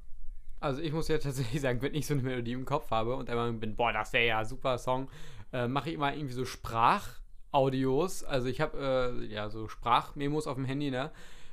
Also 0.65 0.81
ich 0.81 0.93
muss 0.93 1.07
ja 1.09 1.19
tatsächlich 1.19 1.61
sagen, 1.61 1.79
wenn 1.83 1.93
ich 1.93 2.07
so 2.07 2.15
eine 2.15 2.23
Melodie 2.23 2.53
im 2.53 2.65
Kopf 2.65 2.89
habe 2.89 3.15
und 3.15 3.29
einmal 3.29 3.53
bin, 3.53 3.75
boah, 3.75 3.93
das 3.93 4.11
wäre 4.13 4.25
ja 4.25 4.43
super 4.43 4.79
Song, 4.79 5.09
äh, 5.53 5.67
mache 5.67 5.89
ich 5.89 5.95
immer 5.95 6.11
irgendwie 6.11 6.33
so 6.33 6.43
Sprachaudios. 6.43 8.23
Also 8.23 8.47
ich 8.47 8.61
habe 8.61 9.15
äh, 9.21 9.25
ja 9.31 9.49
so 9.49 9.67
Sprachmemos 9.67 10.47
auf 10.47 10.55
dem 10.55 10.65
Handy, 10.65 10.89
ne? 10.89 11.11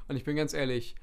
Und 0.08 0.16
ich 0.16 0.24
bin 0.24 0.34
ganz 0.34 0.54
ehrlich, 0.54 0.96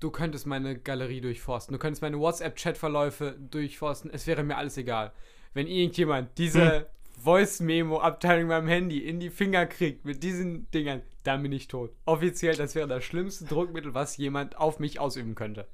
du 0.00 0.10
könntest 0.10 0.48
meine 0.48 0.76
Galerie 0.76 1.20
durchforsten, 1.20 1.72
du 1.72 1.78
könntest 1.78 2.02
meine 2.02 2.18
WhatsApp-Chat-Verläufe 2.18 3.36
durchforsten, 3.38 4.10
es 4.12 4.26
wäre 4.26 4.42
mir 4.42 4.56
alles 4.56 4.76
egal. 4.76 5.12
Wenn 5.54 5.68
irgendjemand 5.68 6.36
diese 6.36 6.90
Voice-Memo-Abteilung 7.20 8.48
beim 8.48 8.68
Handy 8.68 8.98
in 8.98 9.20
die 9.20 9.30
Finger 9.30 9.66
kriegt 9.66 10.04
mit 10.04 10.22
diesen 10.22 10.70
Dingern, 10.70 11.02
dann 11.22 11.42
bin 11.42 11.52
ich 11.52 11.68
tot. 11.68 11.92
Offiziell, 12.06 12.56
das 12.56 12.74
wäre 12.74 12.88
das 12.88 13.04
schlimmste 13.04 13.44
Druckmittel, 13.44 13.94
was 13.94 14.16
jemand 14.16 14.56
auf 14.56 14.78
mich 14.78 14.98
ausüben 14.98 15.34
könnte. 15.34 15.66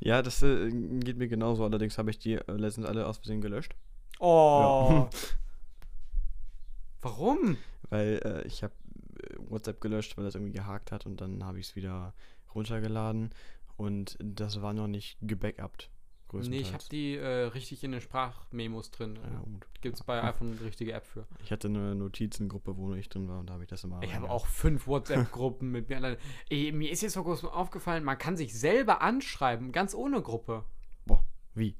Ja, 0.00 0.22
das 0.22 0.42
äh, 0.42 0.70
geht 0.70 1.18
mir 1.18 1.28
genauso. 1.28 1.64
Allerdings 1.64 1.98
habe 1.98 2.10
ich 2.10 2.18
die 2.18 2.34
äh, 2.34 2.42
letztens 2.52 2.86
alle 2.86 3.06
aus 3.06 3.18
Versehen 3.18 3.40
gelöscht. 3.40 3.74
Oh. 4.18 4.88
Ja. 4.90 5.10
Warum? 7.00 7.56
Weil 7.90 8.20
äh, 8.24 8.46
ich 8.46 8.62
habe 8.62 8.74
äh, 9.22 9.34
WhatsApp 9.38 9.80
gelöscht, 9.80 10.16
weil 10.16 10.24
das 10.24 10.34
irgendwie 10.34 10.52
gehakt 10.52 10.90
hat 10.92 11.06
und 11.06 11.20
dann 11.20 11.44
habe 11.44 11.60
ich 11.60 11.68
es 11.68 11.76
wieder 11.76 12.14
runtergeladen 12.54 13.30
und 13.76 14.16
das 14.20 14.62
war 14.62 14.72
noch 14.72 14.88
nicht 14.88 15.16
gebackupt. 15.22 15.90
Nee, 16.32 16.58
ich 16.58 16.72
habe 16.72 16.84
die 16.90 17.16
äh, 17.16 17.44
richtig 17.44 17.82
in 17.84 17.92
den 17.92 18.00
Sprachmemos 18.00 18.90
drin. 18.90 19.16
Ja, 19.16 19.42
Gibt 19.80 19.96
es 19.96 20.02
bei 20.02 20.22
iPhone 20.22 20.52
eine 20.52 20.60
richtige 20.60 20.92
App 20.92 21.06
für. 21.06 21.26
Ich 21.42 21.50
hatte 21.50 21.68
eine 21.68 21.94
Notizengruppe, 21.94 22.76
wo 22.76 22.94
ich 22.94 23.08
drin 23.08 23.28
war 23.28 23.40
und 23.40 23.48
da 23.48 23.54
habe 23.54 23.62
ich 23.62 23.68
das 23.68 23.84
immer. 23.84 24.02
Ich 24.02 24.14
habe 24.14 24.28
auch 24.28 24.46
fünf 24.46 24.86
WhatsApp-Gruppen 24.86 25.70
mit 25.70 25.88
mir. 25.88 26.18
Ey, 26.50 26.72
mir 26.72 26.90
ist 26.90 27.00
jetzt 27.00 27.14
vor 27.14 27.24
kurzem 27.24 27.48
aufgefallen, 27.48 28.04
man 28.04 28.18
kann 28.18 28.36
sich 28.36 28.58
selber 28.58 29.00
anschreiben, 29.00 29.72
ganz 29.72 29.94
ohne 29.94 30.20
Gruppe. 30.20 30.64
Boah, 31.06 31.24
wie? 31.54 31.76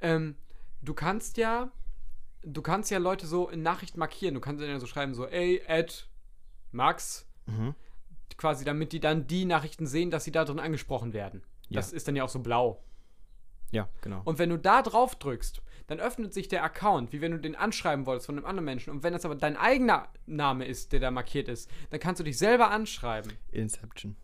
Ähm, 0.00 0.36
du 0.82 0.94
kannst 0.94 1.36
ja, 1.36 1.70
du 2.42 2.62
kannst 2.62 2.90
ja 2.90 2.98
Leute 2.98 3.26
so 3.26 3.48
in 3.48 3.62
Nachrichten 3.62 3.98
markieren. 3.98 4.34
Du 4.34 4.40
kannst 4.40 4.62
ja 4.62 4.80
so 4.80 4.86
schreiben, 4.86 5.14
so, 5.14 5.26
ey, 5.26 5.62
Ed, 5.66 6.08
Max. 6.72 7.28
Mhm. 7.46 7.74
Quasi, 8.36 8.64
damit 8.64 8.92
die 8.92 8.98
dann 8.98 9.28
die 9.28 9.44
Nachrichten 9.44 9.86
sehen, 9.86 10.10
dass 10.10 10.24
sie 10.24 10.32
da 10.32 10.44
drin 10.44 10.58
angesprochen 10.58 11.12
werden. 11.12 11.42
Ja. 11.68 11.76
Das 11.76 11.92
ist 11.92 12.08
dann 12.08 12.16
ja 12.16 12.24
auch 12.24 12.28
so 12.28 12.40
blau. 12.40 12.82
Ja, 13.74 13.88
genau. 14.00 14.22
Und 14.24 14.38
wenn 14.38 14.50
du 14.50 14.58
da 14.58 14.82
drauf 14.82 15.16
drückst, 15.16 15.62
dann 15.86 16.00
öffnet 16.00 16.32
sich 16.32 16.48
der 16.48 16.64
Account, 16.64 17.12
wie 17.12 17.20
wenn 17.20 17.32
du 17.32 17.38
den 17.38 17.56
anschreiben 17.56 18.06
wolltest 18.06 18.26
von 18.26 18.36
einem 18.36 18.46
anderen 18.46 18.64
Menschen. 18.64 18.90
Und 18.90 19.02
wenn 19.02 19.12
das 19.12 19.24
aber 19.24 19.34
dein 19.34 19.56
eigener 19.56 20.08
Name 20.26 20.64
ist, 20.64 20.92
der 20.92 21.00
da 21.00 21.10
markiert 21.10 21.48
ist, 21.48 21.70
dann 21.90 22.00
kannst 22.00 22.20
du 22.20 22.24
dich 22.24 22.38
selber 22.38 22.70
anschreiben. 22.70 23.32
Inception. 23.52 24.16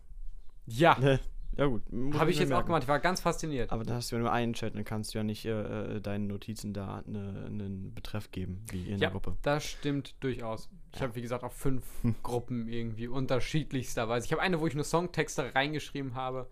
Ja. 0.65 0.97
ja, 1.57 1.65
gut. 1.65 1.83
Habe 2.13 2.31
ich 2.31 2.39
jetzt 2.39 2.49
merken. 2.49 2.63
auch 2.63 2.65
gemacht. 2.65 2.83
Ich 2.83 2.89
war 2.89 2.99
ganz 2.99 3.21
fasziniert. 3.21 3.71
Aber 3.71 3.83
dann 3.83 3.97
hast 3.97 4.11
du 4.11 4.15
ja 4.15 4.21
nur 4.21 4.31
einen 4.31 4.53
Chat, 4.53 4.73
dann 4.73 4.85
kannst 4.85 5.13
du 5.13 5.19
ja 5.19 5.23
nicht 5.23 5.45
äh, 5.45 5.97
äh 5.97 6.01
deinen 6.01 6.27
Notizen 6.27 6.73
da 6.73 7.03
eine, 7.05 7.43
einen 7.45 7.93
Betreff 7.93 8.31
geben, 8.31 8.63
wie 8.71 8.85
in 8.85 8.93
ja, 8.93 8.97
der 8.97 9.11
Gruppe. 9.11 9.37
Das 9.43 9.65
stimmt 9.65 10.15
durchaus. 10.23 10.69
Ich 10.93 10.99
ja. 10.99 11.07
habe, 11.07 11.15
wie 11.15 11.21
gesagt, 11.21 11.43
auch 11.43 11.53
fünf 11.53 11.83
Gruppen 12.23 12.67
irgendwie 12.67 13.07
unterschiedlichsterweise. 13.07 14.25
Ich 14.25 14.31
habe 14.31 14.41
eine, 14.41 14.59
wo 14.59 14.67
ich 14.67 14.73
nur 14.73 14.83
Songtexte 14.83 15.53
reingeschrieben 15.53 16.15
habe. 16.15 16.49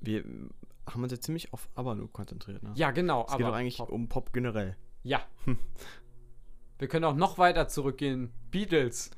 Wir 0.00 0.22
haben 0.86 1.02
uns 1.02 1.12
jetzt 1.12 1.24
ziemlich 1.24 1.52
auf 1.52 1.68
Abalu 1.74 2.08
konzentriert, 2.08 2.62
ne? 2.62 2.72
Ja, 2.74 2.90
genau. 2.90 3.26
Es 3.28 3.36
geht 3.36 3.46
doch 3.46 3.52
eigentlich 3.52 3.78
Pop. 3.78 3.90
um 3.90 4.08
Pop 4.08 4.32
generell. 4.32 4.76
Ja. 5.02 5.26
Wir 6.78 6.88
können 6.88 7.04
auch 7.04 7.16
noch 7.16 7.38
weiter 7.38 7.68
zurückgehen. 7.68 8.32
Beatles. 8.50 9.10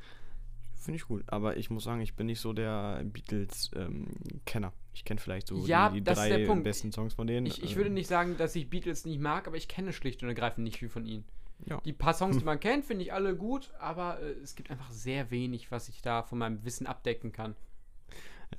Finde 0.75 0.97
ich 0.97 1.07
gut, 1.07 1.25
aber 1.27 1.57
ich 1.57 1.71
muss 1.71 1.85
sagen, 1.85 2.01
ich 2.01 2.15
bin 2.15 2.27
nicht 2.27 2.41
so 2.41 2.53
der 2.53 3.03
Beatles-Kenner. 3.05 4.69
Ähm, 4.69 4.73
ich 4.95 5.05
kenne 5.05 5.21
vielleicht 5.21 5.49
so 5.49 5.57
ja, 5.67 5.91
die, 5.91 6.01
die 6.01 6.05
drei 6.05 6.45
besten 6.57 6.93
Songs 6.93 7.15
von 7.15 7.27
denen. 7.27 7.47
Ich, 7.47 7.63
ich 7.63 7.77
würde 7.77 7.89
ähm. 7.89 7.95
nicht 7.95 8.07
sagen, 8.07 8.37
dass 8.37 8.55
ich 8.57 8.71
Beatles 8.71 9.05
nicht 9.05 9.21
mag, 9.21 9.47
aber 9.47 9.57
ich 9.57 9.69
kenne 9.69 9.93
schlicht 9.93 10.23
und 10.23 10.29
ergreifend 10.29 10.65
nicht 10.65 10.79
viel 10.79 10.89
von 10.89 11.05
ihnen. 11.05 11.25
Ja. 11.67 11.81
Die 11.85 11.93
paar 11.93 12.15
Songs, 12.15 12.39
die 12.39 12.45
man 12.47 12.61
kennt, 12.61 12.85
finde 12.85 13.05
ich 13.05 13.13
alle 13.13 13.37
gut, 13.37 13.71
aber 13.81 14.21
äh, 14.21 14.31
es 14.43 14.55
gibt 14.55 14.71
einfach 14.71 14.91
sehr 14.91 15.31
wenig, 15.31 15.71
was 15.71 15.89
ich 15.89 16.01
da 16.01 16.23
von 16.23 16.39
meinem 16.39 16.65
Wissen 16.65 16.87
abdecken 16.87 17.33
kann. 17.33 17.55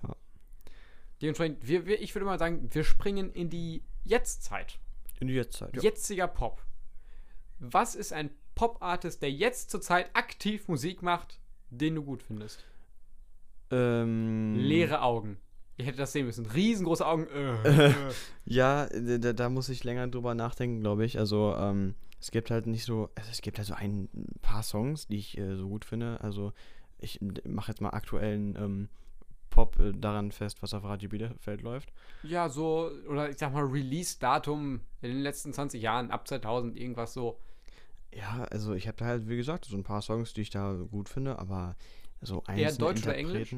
Ja. 0.03 0.15
Dementsprechend, 1.21 1.67
wir, 1.67 1.85
wir, 1.85 2.01
ich 2.01 2.15
würde 2.15 2.25
mal 2.25 2.39
sagen, 2.39 2.69
wir 2.71 2.83
springen 2.83 3.31
in 3.31 3.49
die 3.49 3.83
Jetztzeit. 4.05 4.79
In 5.19 5.27
die 5.27 5.33
Jetztzeit, 5.33 5.75
ja. 5.75 5.81
Jetziger 5.81 6.27
Pop. 6.27 6.63
Was 7.59 7.95
ist 7.95 8.13
ein 8.13 8.29
Pop-Artist, 8.55 9.21
der 9.21 9.31
jetzt 9.31 9.69
zurzeit 9.69 10.09
aktiv 10.15 10.67
Musik 10.67 11.01
macht, 11.01 11.39
den 11.69 11.95
du 11.95 12.03
gut 12.03 12.23
findest? 12.23 12.63
Ähm. 13.71 14.55
Leere 14.55 15.01
Augen. 15.01 15.37
Ihr 15.77 15.85
hättet 15.85 15.99
das 15.99 16.11
sehen 16.11 16.25
müssen. 16.25 16.45
Riesengroße 16.45 17.05
Augen. 17.05 17.27
Äh, 17.27 17.87
äh. 17.87 17.93
ja, 18.45 18.87
da, 18.87 19.31
da, 19.31 19.49
muss 19.49 19.69
ich 19.69 19.83
länger 19.85 20.07
drüber 20.07 20.35
nachdenken, 20.35 20.81
glaube 20.81 21.05
ich. 21.05 21.17
Also, 21.17 21.55
ähm, 21.57 21.95
es 22.19 22.31
gibt 22.31 22.51
halt 22.51 22.67
nicht 22.67 22.83
so, 22.83 23.09
also 23.15 23.29
es 23.31 23.41
gibt 23.41 23.57
halt 23.57 23.67
so 23.67 23.75
ein 23.75 24.09
paar 24.41 24.63
Songs, 24.63 25.07
die 25.07 25.17
ich 25.17 25.37
äh, 25.37 25.55
so 25.55 25.69
gut 25.69 25.85
finde. 25.85 26.19
Also, 26.21 26.51
ich 26.97 27.19
mache 27.45 27.71
jetzt 27.71 27.79
mal 27.79 27.91
aktuellen 27.91 28.57
ähm, 28.57 28.89
Pop 29.49 29.79
äh, 29.79 29.91
daran 29.91 30.31
fest, 30.31 30.61
was 30.61 30.73
auf 30.73 30.83
Radio 30.83 31.09
Bielefeld 31.09 31.61
läuft. 31.61 31.91
Ja, 32.23 32.49
so, 32.49 32.91
oder 33.07 33.29
ich 33.29 33.37
sag 33.37 33.53
mal, 33.53 33.63
Release-Datum 33.63 34.81
in 35.01 35.09
den 35.09 35.21
letzten 35.21 35.53
20 35.53 35.81
Jahren, 35.81 36.11
ab 36.11 36.27
2000, 36.27 36.77
irgendwas 36.77 37.13
so. 37.13 37.39
Ja, 38.13 38.43
also 38.51 38.73
ich 38.73 38.87
habe 38.87 38.97
da 38.97 39.05
halt, 39.05 39.27
wie 39.29 39.37
gesagt, 39.37 39.65
so 39.65 39.77
ein 39.77 39.83
paar 39.83 40.01
Songs, 40.01 40.33
die 40.33 40.41
ich 40.41 40.49
da 40.49 40.73
gut 40.73 41.09
finde, 41.09 41.37
aber 41.39 41.75
so 42.21 42.43
einzelne 42.45 42.61
Eher 42.61 42.75
Deutsch 42.75 43.03
oder 43.03 43.15
Englisch? 43.15 43.55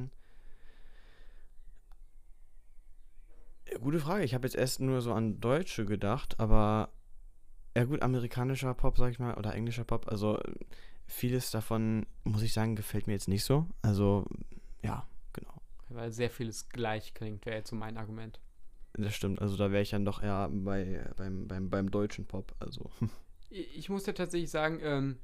Gute 3.80 4.00
Frage. 4.00 4.24
Ich 4.26 4.34
habe 4.34 4.46
jetzt 4.46 4.56
erst 4.56 4.82
nur 4.82 5.02
so 5.02 5.14
an 5.14 5.40
Deutsche 5.40 5.86
gedacht, 5.86 6.40
aber 6.40 6.90
ja 7.76 7.86
gut, 7.86 8.02
amerikanischer 8.02 8.74
Pop, 8.74 8.98
sag 8.98 9.12
ich 9.12 9.20
mal, 9.20 9.36
oder 9.36 9.54
englischer 9.56 9.86
Pop, 9.86 10.10
also 10.10 10.38
vieles 11.08 11.52
davon, 11.52 12.06
muss 12.24 12.42
ich 12.42 12.54
sagen, 12.54 12.76
gefällt 12.76 13.08
mir 13.08 13.14
jetzt 13.14 13.28
nicht 13.28 13.44
so. 13.44 13.68
Also, 13.82 14.26
ja, 14.84 15.08
weil 15.94 16.12
sehr 16.12 16.30
vieles 16.30 16.70
gleich 16.70 17.14
klingt, 17.14 17.46
wäre 17.46 17.58
jetzt 17.58 17.70
so 17.70 17.76
mein 17.76 17.98
Argument. 17.98 18.40
Das 18.94 19.16
stimmt, 19.16 19.42
also 19.42 19.56
da 19.56 19.72
wäre 19.72 19.82
ich 19.82 19.92
dann 19.92 20.06
doch 20.06 20.22
eher 20.22 20.50
bei, 20.52 21.10
beim, 21.16 21.48
beim, 21.48 21.70
beim 21.70 21.92
deutschen 21.92 22.26
Pop, 22.26 22.54
also. 22.60 22.90
Ich 23.54 23.90
muss 23.90 24.06
ja 24.06 24.14
tatsächlich 24.14 24.50
sagen, 24.50 24.80
ähm, 24.82 25.18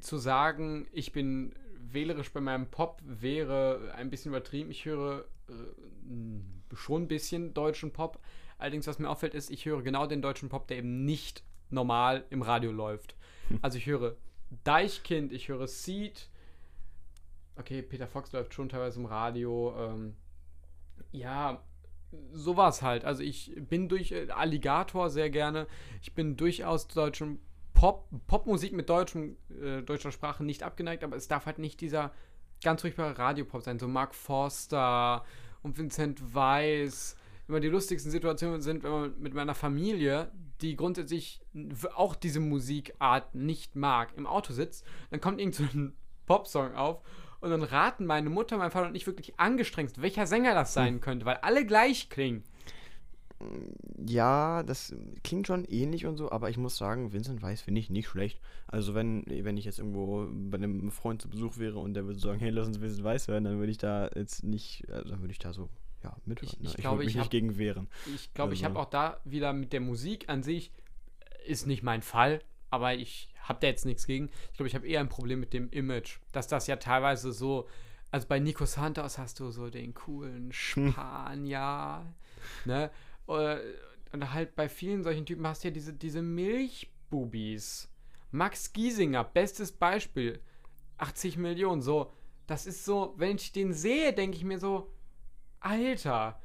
zu 0.00 0.16
sagen, 0.16 0.86
ich 0.92 1.10
bin 1.10 1.56
wählerisch 1.92 2.32
bei 2.32 2.40
meinem 2.40 2.70
Pop 2.70 3.02
wäre 3.04 3.92
ein 3.96 4.10
bisschen 4.10 4.30
übertrieben. 4.30 4.70
Ich 4.70 4.84
höre 4.84 5.26
äh, 5.48 6.76
schon 6.76 7.02
ein 7.02 7.08
bisschen 7.08 7.54
deutschen 7.54 7.92
Pop. 7.92 8.20
Allerdings, 8.58 8.86
was 8.86 8.98
mir 8.98 9.08
auffällt, 9.08 9.34
ist, 9.34 9.50
ich 9.50 9.64
höre 9.66 9.82
genau 9.82 10.06
den 10.06 10.22
deutschen 10.22 10.48
Pop, 10.48 10.68
der 10.68 10.78
eben 10.78 11.04
nicht 11.04 11.42
normal 11.70 12.24
im 12.30 12.42
Radio 12.42 12.72
läuft. 12.72 13.16
Also 13.62 13.78
ich 13.78 13.86
höre 13.86 14.16
Deichkind, 14.64 15.32
ich 15.32 15.48
höre 15.48 15.68
Seed, 15.68 16.28
okay, 17.58 17.82
Peter 17.82 18.06
Fox 18.06 18.32
läuft 18.32 18.54
schon 18.54 18.68
teilweise 18.68 19.00
im 19.00 19.06
Radio. 19.06 19.74
Ähm, 19.78 20.16
ja, 21.12 21.62
sowas 22.32 22.82
halt. 22.82 23.04
Also 23.04 23.22
ich 23.22 23.52
bin 23.56 23.88
durch 23.88 24.12
äh, 24.12 24.28
Alligator 24.30 25.10
sehr 25.10 25.30
gerne. 25.30 25.66
Ich 26.02 26.14
bin 26.14 26.36
durchaus 26.36 26.86
deutschen 26.88 27.40
Pop, 27.74 28.08
Popmusik 28.26 28.72
mit 28.72 28.88
deutschem, 28.88 29.36
äh, 29.62 29.82
deutscher 29.82 30.12
Sprache 30.12 30.44
nicht 30.44 30.62
abgeneigt, 30.62 31.04
aber 31.04 31.16
es 31.16 31.28
darf 31.28 31.46
halt 31.46 31.58
nicht 31.58 31.80
dieser 31.80 32.12
ganz 32.62 32.80
furchtbare 32.80 33.18
Radiopop 33.18 33.62
sein. 33.62 33.78
So 33.78 33.88
Mark 33.88 34.14
Forster 34.14 35.24
und 35.62 35.76
Vincent 35.76 36.34
Weiss. 36.34 37.16
Immer 37.48 37.60
die 37.60 37.68
lustigsten 37.68 38.10
Situationen 38.10 38.60
sind, 38.60 38.82
wenn 38.82 38.90
man 38.90 39.20
mit 39.20 39.34
meiner 39.34 39.54
Familie, 39.54 40.32
die 40.60 40.74
grundsätzlich 40.74 41.40
auch 41.94 42.16
diese 42.16 42.40
Musikart 42.40 43.34
nicht 43.34 43.76
mag, 43.76 44.14
im 44.16 44.26
Auto 44.26 44.52
sitzt, 44.52 44.84
dann 45.10 45.20
kommt 45.20 45.38
irgend 45.38 45.54
so 45.54 45.62
ein 45.62 45.92
Popsong 46.26 46.74
auf 46.74 47.02
und 47.40 47.50
dann 47.50 47.62
raten 47.62 48.06
meine 48.06 48.30
Mutter, 48.30 48.56
mein 48.58 48.70
Vater 48.70 48.88
und 48.88 48.94
ich 48.94 49.06
wirklich 49.06 49.38
angestrengt, 49.38 50.00
welcher 50.00 50.26
Sänger 50.26 50.54
das 50.54 50.74
sein 50.74 50.94
hm. 50.94 51.00
könnte, 51.00 51.26
weil 51.26 51.36
alle 51.36 51.66
gleich 51.66 52.08
klingen. 52.08 52.44
Ja, 54.06 54.62
das 54.62 54.94
klingt 55.22 55.46
schon 55.46 55.64
ähnlich 55.64 56.06
und 56.06 56.16
so, 56.16 56.32
aber 56.32 56.48
ich 56.48 56.56
muss 56.56 56.78
sagen, 56.78 57.12
Vincent 57.12 57.42
Weiss 57.42 57.60
finde 57.60 57.80
ich 57.80 57.90
nicht 57.90 58.08
schlecht. 58.08 58.40
Also 58.66 58.94
wenn, 58.94 59.24
wenn 59.26 59.58
ich 59.58 59.66
jetzt 59.66 59.78
irgendwo 59.78 60.26
bei 60.30 60.56
einem 60.56 60.90
Freund 60.90 61.20
zu 61.20 61.28
Besuch 61.28 61.58
wäre 61.58 61.78
und 61.78 61.94
der 61.94 62.06
würde 62.06 62.18
sagen, 62.18 62.38
hey, 62.38 62.50
lass 62.50 62.66
uns 62.66 62.80
Vincent 62.80 63.04
Weiss 63.04 63.28
hören, 63.28 63.44
dann 63.44 63.58
würde 63.58 63.70
ich 63.70 63.78
da 63.78 64.08
jetzt 64.14 64.42
nicht, 64.42 64.90
also 64.90 65.10
dann 65.10 65.20
würde 65.20 65.32
ich 65.32 65.38
da 65.38 65.52
so, 65.52 65.68
ja, 66.02 66.16
mithören. 66.24 66.48
Ich, 66.48 66.54
ich, 66.54 66.60
ne? 66.60 66.68
ich 66.70 66.76
glaube, 66.76 67.02
ich 67.02 67.08
mich 67.08 67.16
hab, 67.16 67.24
nicht 67.24 67.30
gegen 67.30 67.58
wehren. 67.58 67.88
Ich 68.14 68.32
glaube, 68.32 68.50
also. 68.50 68.60
ich 68.60 68.64
habe 68.64 68.78
auch 68.78 68.86
da 68.86 69.20
wieder 69.24 69.52
mit 69.52 69.72
der 69.74 69.80
Musik 69.80 70.28
an 70.28 70.42
sich, 70.42 70.72
ist 71.46 71.66
nicht 71.66 71.82
mein 71.82 72.00
Fall, 72.00 72.40
aber 72.70 72.94
ich 72.94 73.28
habe 73.40 73.58
da 73.60 73.66
jetzt 73.66 73.84
nichts 73.84 74.06
gegen. 74.06 74.30
Ich 74.50 74.56
glaube, 74.56 74.68
ich 74.68 74.74
habe 74.74 74.86
eher 74.86 75.00
ein 75.00 75.08
Problem 75.08 75.40
mit 75.40 75.52
dem 75.52 75.70
Image, 75.70 76.18
dass 76.32 76.48
das 76.48 76.66
ja 76.66 76.76
teilweise 76.76 77.32
so, 77.32 77.68
also 78.10 78.26
bei 78.26 78.38
Nico 78.38 78.66
Santos 78.66 79.18
hast 79.18 79.40
du 79.40 79.50
so 79.50 79.70
den 79.70 79.94
coolen 79.94 80.52
Spanier, 80.52 82.14
ne? 82.64 82.90
Und 83.26 84.32
halt 84.32 84.54
bei 84.54 84.68
vielen 84.68 85.02
solchen 85.02 85.26
Typen 85.26 85.46
hast 85.46 85.64
du 85.64 85.68
ja 85.68 85.74
diese, 85.74 85.92
diese 85.92 86.22
Milchbubis. 86.22 87.88
Max 88.30 88.72
Giesinger, 88.72 89.24
bestes 89.24 89.72
Beispiel. 89.72 90.40
80 90.98 91.36
Millionen, 91.36 91.82
so. 91.82 92.12
Das 92.46 92.66
ist 92.66 92.84
so, 92.84 93.14
wenn 93.16 93.36
ich 93.36 93.52
den 93.52 93.72
sehe, 93.72 94.12
denke 94.12 94.36
ich 94.36 94.44
mir 94.44 94.58
so, 94.58 94.92
Alter, 95.60 96.40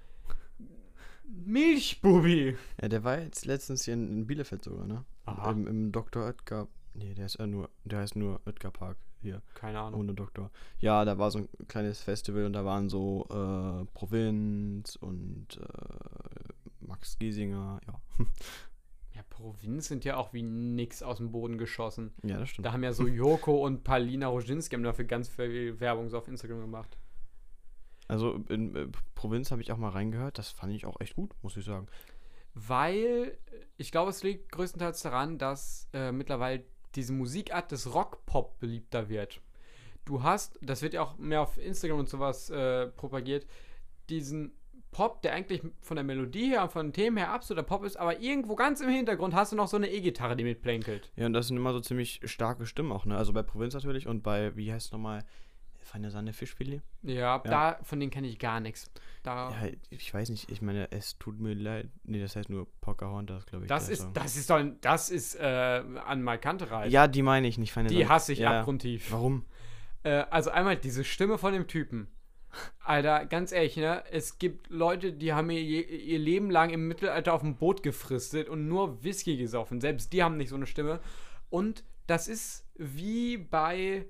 Milchbubi. 1.27 2.57
Ja, 2.81 2.89
der 2.89 3.03
war 3.03 3.19
jetzt 3.19 3.45
letztens 3.45 3.85
hier 3.85 3.93
in, 3.93 4.25
Bielefeld 4.25 4.63
sogar, 4.63 4.85
ne? 4.85 5.05
Aha. 5.31 5.51
Im, 5.51 5.67
Im 5.67 5.91
Dr. 5.91 6.25
Oetker 6.25 6.67
Nee, 6.93 7.13
der 7.13 7.25
ist 7.25 7.39
ja 7.39 7.47
nur, 7.47 7.69
der 7.85 7.99
heißt 7.99 8.15
nur 8.15 8.41
Oetker 8.45 8.71
Park 8.71 8.97
hier. 9.21 9.41
Keine 9.53 9.79
Ahnung. 9.79 10.01
Ohne 10.01 10.13
Doktor. 10.13 10.51
Ja, 10.79 11.05
da 11.05 11.17
war 11.17 11.31
so 11.31 11.39
ein 11.39 11.49
kleines 11.67 12.01
Festival 12.01 12.45
und 12.45 12.53
da 12.53 12.65
waren 12.65 12.89
so 12.89 13.25
äh, 13.29 13.85
Provinz 13.93 14.95
und 14.95 15.57
äh, 15.57 16.85
Max 16.85 17.17
Giesinger, 17.19 17.79
ja. 17.87 18.25
Ja, 19.13 19.23
Provinz 19.29 19.89
sind 19.89 20.05
ja 20.05 20.15
auch 20.15 20.31
wie 20.31 20.41
nix 20.41 21.03
aus 21.03 21.17
dem 21.17 21.33
Boden 21.33 21.57
geschossen. 21.57 22.13
Ja, 22.23 22.39
das 22.39 22.49
stimmt. 22.49 22.65
Da 22.65 22.71
haben 22.71 22.81
ja 22.81 22.93
so 22.93 23.07
Joko 23.07 23.65
und 23.65 23.83
Palina 23.83 24.27
Roginski 24.27 24.73
haben 24.73 24.83
dafür 24.83 25.03
ganz 25.03 25.27
viel 25.27 25.81
Werbung 25.81 26.09
so 26.09 26.17
auf 26.17 26.29
Instagram 26.29 26.61
gemacht. 26.61 26.97
Also 28.07 28.41
in 28.47 28.73
äh, 28.73 28.87
Provinz 29.13 29.51
habe 29.51 29.61
ich 29.61 29.73
auch 29.73 29.77
mal 29.77 29.89
reingehört. 29.89 30.37
Das 30.37 30.49
fand 30.49 30.73
ich 30.73 30.85
auch 30.85 31.01
echt 31.01 31.17
gut, 31.17 31.33
muss 31.41 31.57
ich 31.57 31.65
sagen. 31.65 31.87
Weil 32.53 33.37
ich 33.77 33.91
glaube, 33.91 34.09
es 34.09 34.23
liegt 34.23 34.51
größtenteils 34.51 35.01
daran, 35.01 35.37
dass 35.37 35.87
äh, 35.93 36.11
mittlerweile 36.11 36.63
diese 36.95 37.13
Musikart 37.13 37.71
des 37.71 37.93
Rock-Pop 37.93 38.59
beliebter 38.59 39.09
wird. 39.09 39.41
Du 40.05 40.23
hast, 40.23 40.59
das 40.61 40.81
wird 40.81 40.93
ja 40.93 41.01
auch 41.01 41.17
mehr 41.17 41.41
auf 41.41 41.57
Instagram 41.57 41.99
und 41.99 42.09
sowas 42.09 42.49
äh, 42.49 42.87
propagiert, 42.87 43.45
diesen 44.09 44.53
Pop, 44.91 45.21
der 45.21 45.33
eigentlich 45.33 45.61
von 45.79 45.95
der 45.95 46.03
Melodie 46.03 46.49
her 46.49 46.63
und 46.63 46.71
von 46.71 46.87
den 46.87 46.93
Themen 46.93 47.17
her 47.17 47.31
absoluter 47.31 47.65
Pop 47.65 47.85
ist, 47.85 47.95
aber 47.95 48.19
irgendwo 48.19 48.55
ganz 48.55 48.81
im 48.81 48.89
Hintergrund 48.89 49.33
hast 49.33 49.53
du 49.53 49.55
noch 49.55 49.69
so 49.69 49.77
eine 49.77 49.89
E-Gitarre, 49.89 50.35
die 50.35 50.43
mitplänkelt. 50.43 51.11
Ja, 51.15 51.27
und 51.27 51.33
das 51.33 51.47
sind 51.47 51.55
immer 51.55 51.71
so 51.71 51.79
ziemlich 51.79 52.19
starke 52.25 52.65
Stimmen 52.65 52.91
auch, 52.91 53.05
ne? 53.05 53.15
Also 53.15 53.31
bei 53.31 53.41
Provinz 53.41 53.73
natürlich 53.73 54.07
und 54.07 54.21
bei, 54.21 54.55
wie 54.57 54.73
heißt 54.73 54.87
es 54.87 54.91
nochmal, 54.91 55.23
Feine 55.83 56.11
Sahne 56.11 56.33
Fischfilet? 56.33 56.81
Ja, 57.03 57.39
da 57.39 57.79
von 57.83 57.99
denen 57.99 58.11
kenne 58.11 58.27
ich 58.27 58.39
gar 58.39 58.59
nichts. 58.59 58.89
Da, 59.23 59.49
Ja, 59.51 59.69
ich 59.89 60.13
weiß 60.13 60.29
nicht, 60.29 60.49
ich 60.51 60.61
meine, 60.61 60.91
es 60.91 61.17
tut 61.19 61.39
mir 61.39 61.53
leid. 61.53 61.89
Nee, 62.03 62.19
das 62.19 62.35
heißt 62.35 62.49
nur 62.49 62.67
Pocahontas, 62.81 63.45
glaube 63.45 63.65
ich. 63.65 63.69
das 63.69 63.85
der 63.85 63.93
ist, 63.93 64.01
Song. 64.01 64.13
das 64.13 64.35
ist 64.35 64.49
doch, 64.49 64.55
ein- 64.57 64.77
das 64.81 65.09
ist 65.09 65.35
äh, 65.35 65.83
an 66.05 66.23
Markante 66.23 66.71
reich. 66.71 66.91
Ja, 66.91 67.07
die 67.07 67.21
meine 67.21 67.47
ich 67.47 67.57
nicht, 67.57 67.71
Feine 67.71 67.89
die 67.89 68.07
hasse 68.07 68.33
ich 68.33 68.47
abgrundtief. 68.47 69.11
Warum? 69.11 69.45
Äh, 70.03 70.23
also 70.29 70.49
einmal 70.51 70.77
diese 70.77 71.03
Stimme 71.03 71.37
von 71.37 71.53
dem 71.53 71.67
Typen. 71.67 72.07
Alter, 72.83 73.25
ganz 73.27 73.51
ehrlich, 73.51 73.77
ne? 73.77 74.03
Es 74.11 74.37
gibt 74.37 74.69
Leute, 74.69 75.13
die 75.13 75.31
haben 75.33 75.49
ihr, 75.51 75.61
ihr 75.89 76.19
Leben 76.19 76.49
lang 76.51 76.69
im 76.71 76.87
Mittelalter 76.87 77.33
auf 77.33 77.41
dem 77.41 77.55
Boot 77.55 77.81
gefristet 77.83 78.49
und 78.49 78.67
nur 78.67 79.03
Whisky 79.03 79.37
gesoffen. 79.37 79.79
Selbst 79.79 80.11
die 80.13 80.21
haben 80.23 80.35
nicht 80.37 80.49
so 80.49 80.55
eine 80.55 80.65
Stimme. 80.67 80.99
Und 81.49 81.83
das 82.07 82.27
ist 82.27 82.65
wie 82.75 83.37
bei 83.37 84.05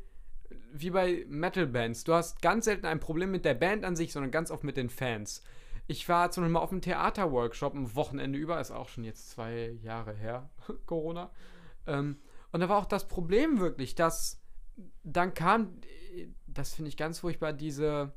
wie 0.74 0.90
bei 0.92 1.26
Metal-Bands. 1.28 2.04
Du 2.04 2.14
hast 2.14 2.42
ganz 2.42 2.66
selten 2.66 2.86
ein 2.86 3.00
Problem 3.00 3.32
mit 3.32 3.46
der 3.46 3.54
Band 3.54 3.84
an 3.84 3.96
sich, 3.96 4.12
sondern 4.14 4.32
ganz 4.32 4.52
oft 4.52 4.64
mit 4.64 4.78
den 4.78 4.90
Fans. 4.90 5.44
Ich 5.88 6.08
war 6.08 6.32
zum 6.32 6.44
Beispiel 6.44 6.54
mal 6.54 6.60
auf 6.60 6.72
einem 6.72 6.82
Theaterworkshop 6.82 7.74
ein 7.74 7.96
Wochenende 7.96 8.38
über, 8.40 8.60
ist 8.62 8.72
auch 8.72 8.88
schon 8.88 9.04
jetzt 9.04 9.30
zwei 9.32 9.78
Jahre 9.82 10.14
her, 10.14 10.50
Corona. 10.86 11.32
Ähm, 11.88 12.18
und 12.52 12.60
da 12.60 12.70
war 12.70 12.78
auch 12.78 12.86
das 12.86 13.08
Problem 13.08 13.60
wirklich, 13.60 13.96
dass 13.96 14.42
dann 15.04 15.34
kam, 15.34 15.80
das 16.48 16.74
finde 16.74 16.90
ich 16.90 16.98
ganz 16.98 17.20
furchtbar, 17.20 17.54
diese 17.54 18.14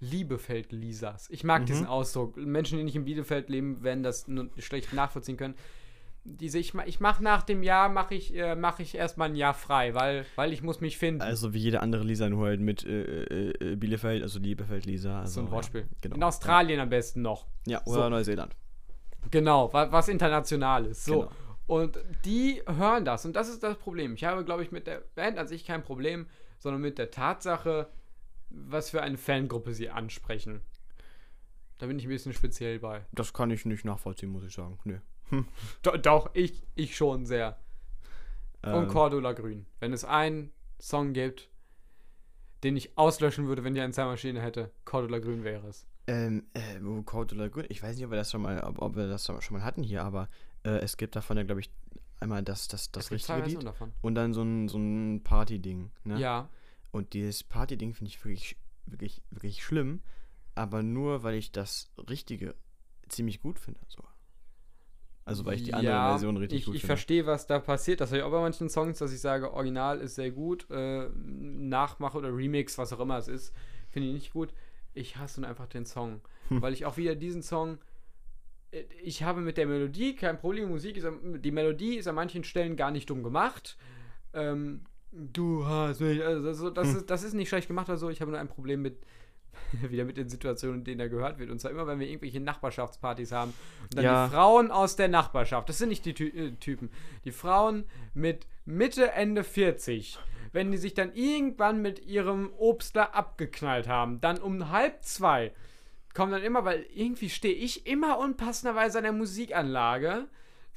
Liebefeld-Lisas. 0.00 1.28
Ich 1.30 1.44
mag 1.44 1.62
Mhm. 1.62 1.66
diesen 1.66 1.86
Ausdruck. 1.86 2.36
Menschen, 2.36 2.78
die 2.78 2.84
nicht 2.84 2.96
in 2.96 3.04
Bielefeld 3.04 3.48
leben, 3.48 3.82
werden 3.82 4.02
das 4.02 4.28
nur 4.28 4.50
schlecht 4.58 4.92
nachvollziehen 4.92 5.36
können. 5.36 5.54
Diese, 6.28 6.58
ich, 6.58 6.74
ich 6.86 6.98
mache 6.98 7.22
nach 7.22 7.42
dem 7.42 7.62
Jahr, 7.62 7.88
mache 7.88 8.14
ich, 8.14 8.34
äh, 8.34 8.56
mach 8.56 8.80
ich 8.80 8.96
erstmal 8.96 9.28
ein 9.28 9.36
Jahr 9.36 9.54
frei, 9.54 9.94
weil, 9.94 10.26
weil 10.34 10.52
ich 10.52 10.60
muss 10.60 10.80
mich 10.80 10.98
finden. 10.98 11.22
Also 11.22 11.54
wie 11.54 11.58
jede 11.58 11.80
andere 11.80 12.02
Lisa, 12.02 12.28
nur 12.28 12.48
halt 12.48 12.60
mit 12.60 12.84
äh, 12.84 13.22
äh, 13.22 13.72
äh, 13.72 13.76
Bielefeld, 13.76 14.22
also 14.22 14.40
Liebefeld-Lisa. 14.40 15.20
Also, 15.20 15.40
so 15.40 15.46
ein 15.46 15.52
Wortspiel. 15.52 15.82
Ja, 15.82 15.86
genau. 16.00 16.16
In 16.16 16.22
Australien 16.24 16.80
am 16.80 16.88
besten 16.88 17.22
noch. 17.22 17.46
Ja, 17.66 17.80
oder 17.86 18.02
So. 18.04 18.08
Neuseeland. 18.10 18.56
Genau, 19.30 19.72
was, 19.72 19.92
was 19.92 20.08
international 20.08 20.86
ist. 20.86 21.04
So. 21.04 21.20
Genau. 21.20 21.32
Und 21.66 21.98
die 22.24 22.62
hören 22.66 23.04
das. 23.04 23.24
Und 23.24 23.34
das 23.34 23.48
ist 23.48 23.62
das 23.62 23.76
Problem. 23.76 24.14
Ich 24.14 24.24
habe, 24.24 24.44
glaube 24.44 24.62
ich, 24.62 24.72
mit 24.72 24.86
der 24.86 25.02
Band 25.14 25.38
an 25.38 25.48
sich 25.48 25.64
kein 25.64 25.82
Problem, 25.82 26.26
sondern 26.58 26.80
mit 26.80 26.98
der 26.98 27.10
Tatsache, 27.10 27.88
was 28.50 28.90
für 28.90 29.02
eine 29.02 29.16
Fangruppe 29.18 29.74
sie 29.74 29.90
ansprechen. 29.90 30.60
Da 31.78 31.86
bin 31.86 31.98
ich 31.98 32.06
ein 32.06 32.10
bisschen 32.10 32.32
speziell 32.32 32.78
bei. 32.78 33.04
Das 33.12 33.32
kann 33.32 33.50
ich 33.50 33.64
nicht 33.64 33.84
nachvollziehen, 33.84 34.30
muss 34.30 34.44
ich 34.44 34.54
sagen. 34.54 34.78
Nö. 34.84 34.98
Do 35.82 35.96
doch, 35.96 36.30
ich, 36.34 36.62
ich 36.74 36.96
schon 36.96 37.26
sehr. 37.26 37.58
Und 38.62 38.72
Ähm, 38.84 38.88
Cordula 38.88 39.32
Grün. 39.32 39.66
Wenn 39.80 39.92
es 39.92 40.04
einen 40.04 40.52
Song 40.80 41.12
gibt, 41.12 41.48
den 42.64 42.76
ich 42.76 42.96
auslöschen 42.98 43.46
würde, 43.46 43.64
wenn 43.64 43.76
ich 43.76 43.82
eine 43.82 43.92
Zeitmaschine 43.92 44.40
hätte, 44.40 44.70
Cordula 44.84 45.18
Grün 45.18 45.44
wäre 45.44 45.66
es. 45.68 45.86
Ähm, 46.08 46.46
äh, 46.54 46.60
wo 46.80 47.02
Cordula 47.02 47.48
Grün, 47.48 47.66
ich 47.68 47.82
weiß 47.82 47.96
nicht, 47.96 48.04
ob 48.04 48.10
wir 48.10 48.16
das 48.18 48.30
schon 48.30 48.42
mal, 48.42 48.60
ob, 48.60 48.80
ob 48.80 48.96
wir 48.96 49.08
das 49.08 49.24
schon 49.26 49.40
mal 49.50 49.64
hatten 49.64 49.82
hier, 49.82 50.04
aber 50.04 50.28
äh, 50.64 50.78
es 50.78 50.96
gibt 50.96 51.16
davon 51.16 51.36
ja, 51.36 51.42
glaube 51.42 51.60
ich, 51.60 51.70
einmal 52.20 52.42
das, 52.42 52.68
das, 52.68 52.90
das 52.92 53.06
Es 53.06 53.10
richtige 53.12 53.42
Lied 53.42 53.62
davon. 53.64 53.92
und 54.02 54.14
dann 54.14 54.32
so 54.32 54.42
ein, 54.42 54.68
so 54.68 54.78
ein 54.78 55.22
Party-Ding. 55.22 55.90
Ne? 56.04 56.18
Ja. 56.18 56.48
Und 56.92 57.12
dieses 57.12 57.44
Party-Ding 57.44 57.92
finde 57.94 58.10
ich 58.10 58.24
wirklich, 58.24 58.56
wirklich, 58.86 59.22
wirklich 59.30 59.62
schlimm, 59.62 60.00
aber 60.54 60.82
nur, 60.82 61.22
weil 61.22 61.34
ich 61.34 61.52
das 61.52 61.90
Richtige 62.08 62.54
ziemlich 63.08 63.40
gut 63.42 63.58
finde. 63.58 63.80
So. 63.88 64.02
Also, 65.26 65.44
weil 65.44 65.54
ich 65.56 65.64
die 65.64 65.74
andere 65.74 65.92
Ja, 65.92 66.08
Version 66.10 66.36
richtig 66.38 66.60
ich, 66.60 66.64
gut 66.66 66.74
ich 66.76 66.80
finde. 66.82 66.94
verstehe, 66.94 67.26
was 67.26 67.46
da 67.46 67.58
passiert. 67.58 68.00
Das 68.00 68.10
habe 68.10 68.18
ich 68.18 68.22
auch 68.24 68.30
bei 68.30 68.40
manchen 68.40 68.68
Songs, 68.70 68.98
dass 68.98 69.12
ich 69.12 69.20
sage, 69.20 69.52
Original 69.52 70.00
ist 70.00 70.14
sehr 70.14 70.30
gut, 70.30 70.66
äh, 70.70 71.08
Nachmache 71.14 72.16
oder 72.16 72.34
Remix, 72.34 72.78
was 72.78 72.92
auch 72.92 73.00
immer 73.00 73.18
es 73.18 73.26
ist, 73.28 73.52
finde 73.90 74.08
ich 74.08 74.14
nicht 74.14 74.32
gut. 74.32 74.54
Ich 74.94 75.16
hasse 75.16 75.40
nun 75.40 75.50
einfach 75.50 75.66
den 75.66 75.84
Song, 75.84 76.20
Hm. 76.48 76.62
weil 76.62 76.72
ich 76.72 76.86
auch 76.86 76.96
wieder 76.96 77.16
diesen 77.16 77.42
Song 77.42 77.78
äh, 78.70 78.84
ich 79.02 79.24
habe 79.24 79.40
mit 79.40 79.56
der 79.56 79.66
Melodie 79.66 80.14
kein 80.14 80.38
Problem. 80.38 80.68
Musik 80.68 80.96
ist, 80.96 81.06
die 81.44 81.50
Melodie 81.50 81.96
ist 81.96 82.06
an 82.06 82.14
manchen 82.14 82.44
Stellen 82.44 82.76
gar 82.76 82.92
nicht 82.92 83.10
dumm 83.10 83.22
gemacht. 83.24 83.76
Ähm, 84.32 84.82
du 85.12 85.66
hast 85.66 86.00
mich, 86.00 86.22
also 86.24 86.42
das, 86.44 86.74
das, 86.74 86.88
Hm. 86.88 86.96
ist, 86.98 87.10
das 87.10 87.22
ist 87.24 87.34
nicht 87.34 87.48
schlecht 87.48 87.66
gemacht 87.66 87.88
oder 87.88 87.98
so. 87.98 88.10
Ich 88.10 88.20
habe 88.20 88.30
nur 88.30 88.38
ein 88.38 88.48
Problem 88.48 88.80
mit 88.80 88.98
wieder 89.90 90.04
mit 90.04 90.16
den 90.16 90.28
Situationen, 90.28 90.78
in 90.78 90.84
denen 90.84 91.00
er 91.00 91.08
gehört 91.08 91.38
wird. 91.38 91.50
Und 91.50 91.60
zwar 91.60 91.70
immer, 91.70 91.86
wenn 91.86 92.00
wir 92.00 92.08
irgendwelche 92.08 92.40
Nachbarschaftspartys 92.40 93.32
haben 93.32 93.52
und 93.84 93.96
dann 93.96 94.04
Ja. 94.04 94.26
die 94.26 94.32
Frauen 94.32 94.70
aus 94.70 94.96
der 94.96 95.08
Nachbarschaft, 95.08 95.68
das 95.68 95.78
sind 95.78 95.88
nicht 95.90 96.04
die 96.04 96.14
Ty 96.14 96.28
äh, 96.28 96.50
Typen, 96.52 96.90
die 97.24 97.32
Frauen 97.32 97.84
mit 98.14 98.46
Mitte, 98.64 99.12
Ende 99.12 99.44
40, 99.44 100.18
wenn 100.52 100.70
die 100.72 100.78
sich 100.78 100.94
dann 100.94 101.12
irgendwann 101.14 101.82
mit 101.82 102.04
ihrem 102.06 102.50
Obstler 102.56 103.14
abgeknallt 103.14 103.88
haben, 103.88 104.20
dann 104.20 104.38
um 104.38 104.70
halb 104.70 105.02
zwei 105.02 105.52
kommen 106.14 106.32
dann 106.32 106.42
immer, 106.42 106.64
weil 106.64 106.86
irgendwie 106.94 107.28
stehe 107.28 107.54
ich 107.54 107.86
immer 107.86 108.18
unpassenderweise 108.18 108.98
an 108.98 109.04
der 109.04 109.12
Musikanlage, 109.12 110.26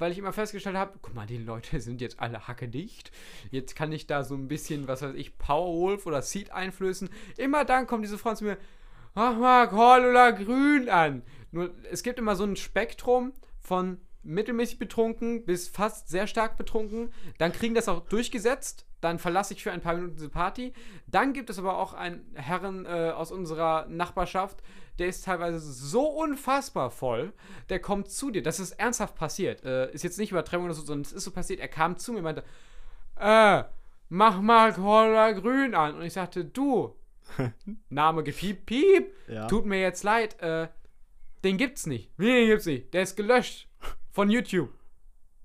weil 0.00 0.12
ich 0.12 0.18
immer 0.18 0.32
festgestellt 0.32 0.76
habe, 0.76 0.98
guck 1.00 1.14
mal, 1.14 1.26
die 1.26 1.38
Leute 1.38 1.80
sind 1.80 2.00
jetzt 2.00 2.20
alle 2.20 2.48
hackedicht. 2.48 3.12
Jetzt 3.50 3.76
kann 3.76 3.92
ich 3.92 4.06
da 4.06 4.24
so 4.24 4.34
ein 4.34 4.48
bisschen, 4.48 4.88
was 4.88 5.02
weiß 5.02 5.14
ich, 5.14 5.38
Powerwolf 5.38 6.06
oder 6.06 6.22
Seed 6.22 6.50
einflößen. 6.52 7.08
Immer 7.36 7.64
dann 7.64 7.86
kommen 7.86 8.02
diese 8.02 8.18
Frauen 8.18 8.36
zu 8.36 8.44
mir, 8.44 8.58
mach 9.14 9.36
mal 9.36 9.68
Cordula 9.68 10.30
Grün 10.30 10.88
an. 10.88 11.22
Nur, 11.52 11.70
es 11.90 12.02
gibt 12.02 12.18
immer 12.18 12.36
so 12.36 12.44
ein 12.44 12.56
Spektrum 12.56 13.32
von 13.58 13.98
mittelmäßig 14.22 14.78
betrunken 14.78 15.44
bis 15.44 15.68
fast 15.68 16.08
sehr 16.08 16.26
stark 16.26 16.56
betrunken. 16.56 17.12
Dann 17.38 17.52
kriegen 17.52 17.74
das 17.74 17.88
auch 17.88 18.00
durchgesetzt. 18.00 18.86
Dann 19.00 19.18
verlasse 19.18 19.54
ich 19.54 19.62
für 19.62 19.72
ein 19.72 19.80
paar 19.80 19.94
Minuten 19.94 20.14
diese 20.16 20.28
Party. 20.28 20.74
Dann 21.06 21.32
gibt 21.32 21.48
es 21.48 21.58
aber 21.58 21.78
auch 21.78 21.94
einen 21.94 22.30
Herren 22.34 22.84
äh, 22.84 23.12
aus 23.14 23.32
unserer 23.32 23.86
Nachbarschaft, 23.86 24.62
der 24.98 25.08
ist 25.08 25.24
teilweise 25.24 25.58
so 25.58 26.06
unfassbar 26.06 26.90
voll, 26.90 27.32
der 27.70 27.80
kommt 27.80 28.10
zu 28.10 28.30
dir. 28.30 28.42
Das 28.42 28.60
ist 28.60 28.72
ernsthaft 28.72 29.14
passiert. 29.14 29.64
Äh, 29.64 29.90
ist 29.92 30.04
jetzt 30.04 30.18
nicht 30.18 30.32
Übertreibung 30.32 30.66
oder 30.66 30.74
so, 30.74 30.82
sondern 30.82 31.02
es 31.02 31.12
ist 31.12 31.24
so 31.24 31.30
passiert. 31.30 31.60
Er 31.60 31.68
kam 31.68 31.96
zu 31.96 32.12
mir 32.12 32.18
und 32.18 32.24
meinte, 32.24 32.44
äh, 33.18 33.64
mach 34.10 34.42
mal 34.42 34.74
Cola 34.74 35.32
Grün 35.32 35.74
an. 35.74 35.94
Und 35.94 36.02
ich 36.02 36.12
sagte, 36.12 36.44
du, 36.44 36.94
Name 37.88 38.22
gepiept, 38.22 38.66
piep, 38.66 39.14
Ja. 39.28 39.46
tut 39.46 39.64
mir 39.64 39.80
jetzt 39.80 40.02
leid, 40.02 40.38
äh, 40.42 40.68
den 41.42 41.56
gibt's 41.56 41.86
nicht. 41.86 42.10
Wie, 42.18 42.26
den 42.26 42.48
gibt's 42.48 42.66
nicht? 42.66 42.92
Der 42.92 43.00
ist 43.02 43.16
gelöscht 43.16 43.69
von 44.10 44.30
YouTube. 44.30 44.70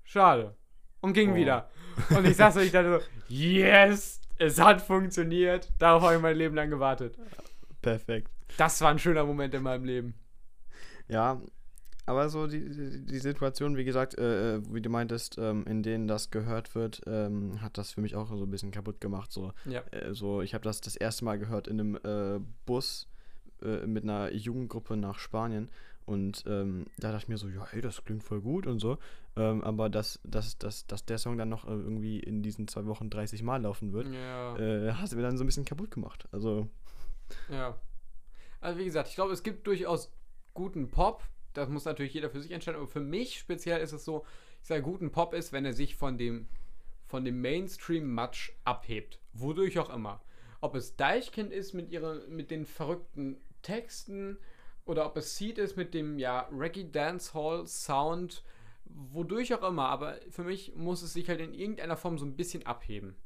Schade. 0.04 0.54
Und 1.00 1.12
ging 1.12 1.32
Oh. 1.32 1.36
wieder. 1.36 1.70
Und 2.16 2.26
ich 2.26 2.36
saß 2.36 2.54
so, 2.54 2.60
ich 2.60 2.72
dachte 2.72 3.00
so, 3.00 3.04
yes, 3.32 4.20
es 4.38 4.60
hat 4.60 4.82
funktioniert. 4.82 5.72
Darauf 5.78 6.02
habe 6.02 6.16
ich 6.16 6.20
mein 6.22 6.36
Leben 6.36 6.54
lang 6.54 6.70
gewartet. 6.70 7.18
Perfekt. 7.82 8.30
Das 8.56 8.80
war 8.80 8.90
ein 8.90 8.98
schöner 8.98 9.24
Moment 9.24 9.54
in 9.54 9.62
meinem 9.62 9.84
Leben. 9.84 10.14
Ja, 11.08 11.40
aber 12.04 12.28
so 12.28 12.46
die, 12.46 12.68
die, 12.68 13.04
die 13.06 13.18
Situation, 13.18 13.76
wie 13.76 13.84
gesagt, 13.84 14.16
äh, 14.18 14.56
äh, 14.56 14.62
wie 14.72 14.80
du 14.80 14.90
meintest, 14.90 15.38
ähm, 15.38 15.64
in 15.66 15.82
denen 15.82 16.06
das 16.06 16.30
gehört 16.30 16.74
wird, 16.74 17.02
ähm, 17.06 17.60
hat 17.62 17.78
das 17.78 17.92
für 17.92 18.00
mich 18.00 18.14
auch 18.14 18.28
so 18.28 18.44
ein 18.44 18.50
bisschen 18.50 18.70
kaputt 18.70 19.00
gemacht. 19.00 19.32
So, 19.32 19.52
Ja. 19.64 19.80
äh, 19.90 20.14
so 20.14 20.42
ich 20.42 20.54
habe 20.54 20.64
das 20.64 20.80
das 20.80 20.96
erste 20.96 21.24
Mal 21.24 21.38
gehört 21.38 21.66
in 21.68 21.80
einem 21.80 21.96
äh, 22.04 22.40
Bus 22.64 23.08
äh, 23.62 23.86
mit 23.86 24.04
einer 24.04 24.32
Jugendgruppe 24.32 24.96
nach 24.96 25.18
Spanien. 25.18 25.70
Und 26.04 26.44
ähm, 26.46 26.86
da 26.98 27.10
dachte 27.10 27.24
ich 27.24 27.28
mir 27.28 27.36
so, 27.36 27.48
ja, 27.48 27.66
hey, 27.70 27.80
das 27.80 28.04
klingt 28.04 28.22
voll 28.22 28.40
gut 28.40 28.66
und 28.68 28.78
so. 28.78 28.96
Ähm, 29.36 29.62
aber 29.64 29.88
dass, 29.90 30.20
dass, 30.22 30.56
dass, 30.56 30.86
dass 30.86 31.04
der 31.04 31.18
Song 31.18 31.36
dann 31.36 31.48
noch 31.48 31.66
äh, 31.66 31.72
irgendwie 31.72 32.20
in 32.20 32.42
diesen 32.42 32.68
zwei 32.68 32.86
Wochen 32.86 33.10
30 33.10 33.42
Mal 33.42 33.62
laufen 33.62 33.92
wird, 33.92 34.06
Ja. 34.12 34.56
äh, 34.56 34.92
hat 34.92 35.06
es 35.06 35.14
mir 35.16 35.22
dann 35.22 35.36
so 35.36 35.42
ein 35.42 35.48
bisschen 35.48 35.64
kaputt 35.64 35.90
gemacht. 35.90 36.28
Also, 36.30 36.68
Ja. 37.50 37.76
Also 38.60 38.78
wie 38.78 38.84
gesagt, 38.84 39.08
ich 39.08 39.16
glaube, 39.16 39.32
es 39.32 39.42
gibt 39.42 39.66
durchaus 39.66 40.12
guten 40.54 40.88
Pop. 40.88 41.24
Das 41.54 41.68
muss 41.68 41.84
natürlich 41.84 42.14
jeder 42.14 42.30
für 42.30 42.40
sich 42.40 42.52
entscheiden. 42.52 42.78
Aber 42.78 42.88
für 42.88 43.00
mich 43.00 43.38
speziell 43.38 43.80
ist 43.80 43.92
es 43.92 44.04
so, 44.04 44.24
ich 44.62 44.68
sage, 44.68 44.82
guten 44.82 45.10
Pop 45.10 45.34
ist, 45.34 45.52
wenn 45.52 45.64
er 45.64 45.72
sich 45.72 45.96
von 45.96 46.18
dem, 46.18 46.46
von 47.06 47.24
dem 47.24 47.40
Mainstream-Match 47.40 48.56
abhebt. 48.64 49.20
Wodurch 49.32 49.78
auch 49.78 49.90
immer. 49.90 50.22
Ob 50.60 50.74
es 50.74 50.96
Deichkind 50.96 51.52
ist 51.52 51.74
mit, 51.74 51.90
ihre, 51.90 52.26
mit 52.28 52.50
den 52.50 52.64
verrückten 52.64 53.36
Texten 53.66 54.38
oder 54.84 55.04
ob 55.06 55.16
es 55.16 55.36
Seed 55.36 55.58
ist 55.58 55.76
mit 55.76 55.94
dem 55.94 56.18
ja, 56.18 56.48
Reggae 56.52 56.84
Dancehall 56.84 57.66
Sound 57.66 58.44
Wodurch 58.88 59.52
auch 59.52 59.68
immer, 59.68 59.88
aber 59.88 60.20
für 60.30 60.44
mich 60.44 60.74
muss 60.76 61.02
es 61.02 61.12
sich 61.12 61.28
halt 61.28 61.40
in 61.40 61.54
irgendeiner 61.54 61.96
Form 61.96 62.18
so 62.18 62.24
ein 62.24 62.36
bisschen 62.36 62.64
abheben. 62.66 63.16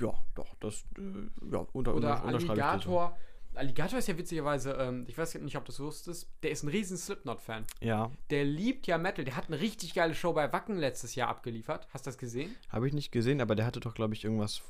Ja, 0.00 0.14
doch, 0.34 0.54
das, 0.60 0.84
äh, 0.96 1.52
ja, 1.52 1.66
unter, 1.72 1.94
Oder 1.94 2.24
Alligator. 2.24 3.18
Alligator 3.54 3.98
ist 3.98 4.06
ja 4.06 4.16
witzigerweise, 4.16 4.72
ähm, 4.74 5.04
ich 5.08 5.18
weiß 5.18 5.34
nicht, 5.34 5.56
ob 5.56 5.64
du 5.64 5.72
es 5.72 5.80
wusstest, 5.80 6.30
der 6.42 6.52
ist 6.52 6.62
ein 6.62 6.68
riesen 6.68 6.96
Slipknot-Fan. 6.96 7.64
Ja. 7.80 8.10
Der 8.30 8.44
liebt 8.44 8.86
ja 8.86 8.96
Metal. 8.96 9.24
Der 9.24 9.36
hat 9.36 9.48
eine 9.48 9.60
richtig 9.60 9.92
geile 9.92 10.14
Show 10.14 10.32
bei 10.32 10.52
Wacken 10.52 10.78
letztes 10.78 11.16
Jahr 11.16 11.28
abgeliefert. 11.28 11.88
Hast 11.92 12.06
du 12.06 12.10
das 12.10 12.16
gesehen? 12.16 12.54
Habe 12.68 12.86
ich 12.86 12.94
nicht 12.94 13.10
gesehen, 13.10 13.40
aber 13.40 13.56
der 13.56 13.66
hatte 13.66 13.80
doch, 13.80 13.94
glaube 13.94 14.14
ich, 14.14 14.24
irgendwas 14.24 14.62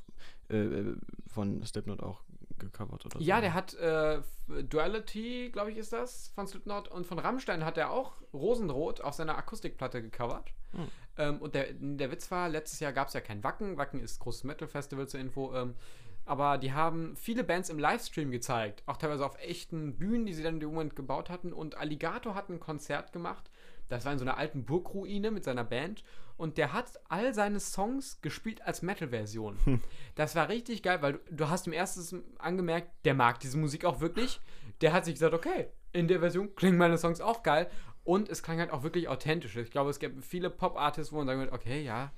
äh, 0.49 0.95
von 1.29 1.63
Slipknot 1.65 2.03
auch 2.03 2.23
gecovert 2.61 3.05
oder 3.07 3.19
so. 3.19 3.25
Ja, 3.25 3.41
der 3.41 3.55
hat 3.55 3.75
äh, 3.75 4.21
Duality, 4.49 5.51
glaube 5.53 5.71
ich, 5.71 5.77
ist 5.77 5.93
das, 5.93 6.29
von 6.35 6.47
Slipknot. 6.47 6.89
Und 6.89 7.07
von 7.07 7.19
Rammstein 7.19 7.65
hat 7.65 7.79
er 7.79 7.91
auch 7.91 8.13
Rosenrot 8.33 9.01
auf 9.01 9.15
seiner 9.15 9.37
Akustikplatte 9.37 10.03
gecovert. 10.03 10.53
Hm. 10.73 10.89
Ähm, 11.19 11.39
und 11.39 11.55
der, 11.55 11.73
der 11.73 12.11
Witz 12.11 12.31
war, 12.31 12.49
letztes 12.49 12.81
Jahr 12.81 12.93
gab 12.93 13.09
es 13.09 13.15
ja 13.15 13.21
kein 13.21 13.43
Wacken. 13.43 13.77
Wacken 13.77 14.01
ist 14.01 14.21
großes 14.21 14.45
Metal-Festival 14.45 15.09
zur 15.09 15.21
Info. 15.21 15.55
Ähm, 15.55 15.75
aber 16.25 16.59
die 16.59 16.73
haben 16.73 17.17
viele 17.17 17.43
Bands 17.43 17.71
im 17.71 17.79
Livestream 17.79 18.31
gezeigt, 18.31 18.83
auch 18.87 18.99
teilweise 18.99 19.27
auf 19.27 19.37
echten 19.41 19.97
Bühnen, 19.97 20.27
die 20.27 20.35
sie 20.35 20.43
dann 20.43 20.55
in 20.55 20.61
dem 20.61 20.71
Moment 20.71 20.95
gebaut 20.95 21.29
hatten. 21.29 21.53
Und 21.53 21.77
Alligator 21.77 22.35
hat 22.35 22.49
ein 22.51 22.61
Konzert 22.61 23.13
gemacht. 23.13 23.51
Das 23.91 24.05
war 24.05 24.13
in 24.13 24.19
so 24.19 24.25
einer 24.25 24.39
alten 24.39 24.65
Burgruine 24.65 25.31
mit 25.31 25.45
seiner 25.45 25.65
Band. 25.65 26.03
Und 26.37 26.57
der 26.57 26.73
hat 26.73 26.99
all 27.09 27.35
seine 27.35 27.61
Songs 27.61 28.21
gespielt 28.23 28.63
als 28.63 28.81
Metal-Version. 28.81 29.59
Hm. 29.65 29.83
Das 30.15 30.35
war 30.35 30.49
richtig 30.49 30.83
geil, 30.83 31.03
weil 31.03 31.15
du, 31.15 31.19
du 31.33 31.49
hast 31.51 31.67
im 31.67 31.75
ersten 31.75 32.23
angemerkt, 32.39 32.91
der 33.05 33.15
mag 33.15 33.41
diese 33.41 33.59
Musik 33.59 33.85
auch 33.85 34.01
wirklich. 34.01 34.41
Der 34.81 34.95
hat 34.95 35.05
sich 35.05 35.15
gesagt, 35.15 35.35
okay, 35.35 35.67
in 35.93 36.09
der 36.09 36.21
Version 36.21 36.55
klingen 36.55 36.79
meine 36.79 36.97
Songs 36.97 37.21
auch 37.21 37.43
geil. 37.43 37.69
Und 38.05 38.31
es 38.31 38.43
klang 38.43 38.59
halt 38.59 38.71
auch 38.71 38.83
wirklich 38.83 39.09
authentisch. 39.09 39.57
Ich 39.57 39.71
glaube, 39.71 39.91
es 39.91 39.99
gibt 39.99 40.25
viele 40.25 40.49
Pop-Artists, 40.49 41.13
wo 41.13 41.19
man 41.19 41.27
sagen 41.27 41.41
wird, 41.41 41.53
okay, 41.53 41.83
ja, 41.83 42.13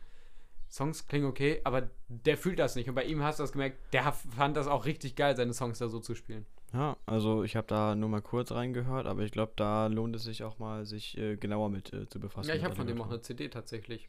Songs 0.71 1.07
klingen 1.07 1.27
okay, 1.27 1.61
aber 1.65 1.91
der 2.09 2.37
fühlt 2.37 2.59
das 2.59 2.77
nicht. 2.77 2.89
Und 2.89 2.95
bei 2.95 3.05
ihm 3.05 3.23
hast 3.23 3.39
du 3.39 3.43
das 3.43 3.53
gemerkt, 3.53 3.79
der 3.93 4.13
fand 4.13 4.57
das 4.57 4.69
auch 4.69 4.85
richtig 4.85 5.17
geil, 5.17 5.37
seine 5.37 5.53
Songs 5.53 5.79
da 5.79 5.89
so 5.89 6.01
zu 6.01 6.15
spielen. 6.15 6.47
Ja, 6.73 6.97
also 7.05 7.45
ich 7.45 7.55
habe 7.55 7.67
da 7.67 7.95
nur 7.95 8.09
mal 8.09 8.23
kurz 8.23 8.51
reingehört, 8.51 9.07
aber 9.07 9.23
ich 9.23 9.33
glaube, 9.33 9.53
da 9.57 9.89
lohnt 9.89 10.17
es 10.17 10.23
sich 10.23 10.43
auch 10.43 10.59
mal, 10.59 10.87
sich 10.87 11.19
äh, 11.19 11.37
genauer 11.37 11.69
mit 11.69 11.93
äh, 11.93 12.09
zu 12.09 12.19
befassen. 12.19 12.49
Ja, 12.49 12.55
ich 12.55 12.65
habe 12.65 12.75
von 12.75 12.87
dem 12.87 13.01
auch 13.01 13.09
eine 13.09 13.21
CD 13.21 13.49
tatsächlich. 13.49 14.09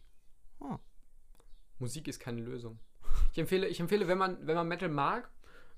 Oh. 0.59 0.77
Musik 1.79 2.07
ist 2.07 2.19
keine 2.19 2.41
Lösung. 2.41 2.79
Ich 3.33 3.37
empfehle, 3.37 3.67
ich 3.67 3.79
empfehle, 3.79 4.07
wenn 4.07 4.17
man, 4.17 4.47
wenn 4.47 4.55
man 4.55 4.67
Metal 4.67 4.87
mag 4.87 5.29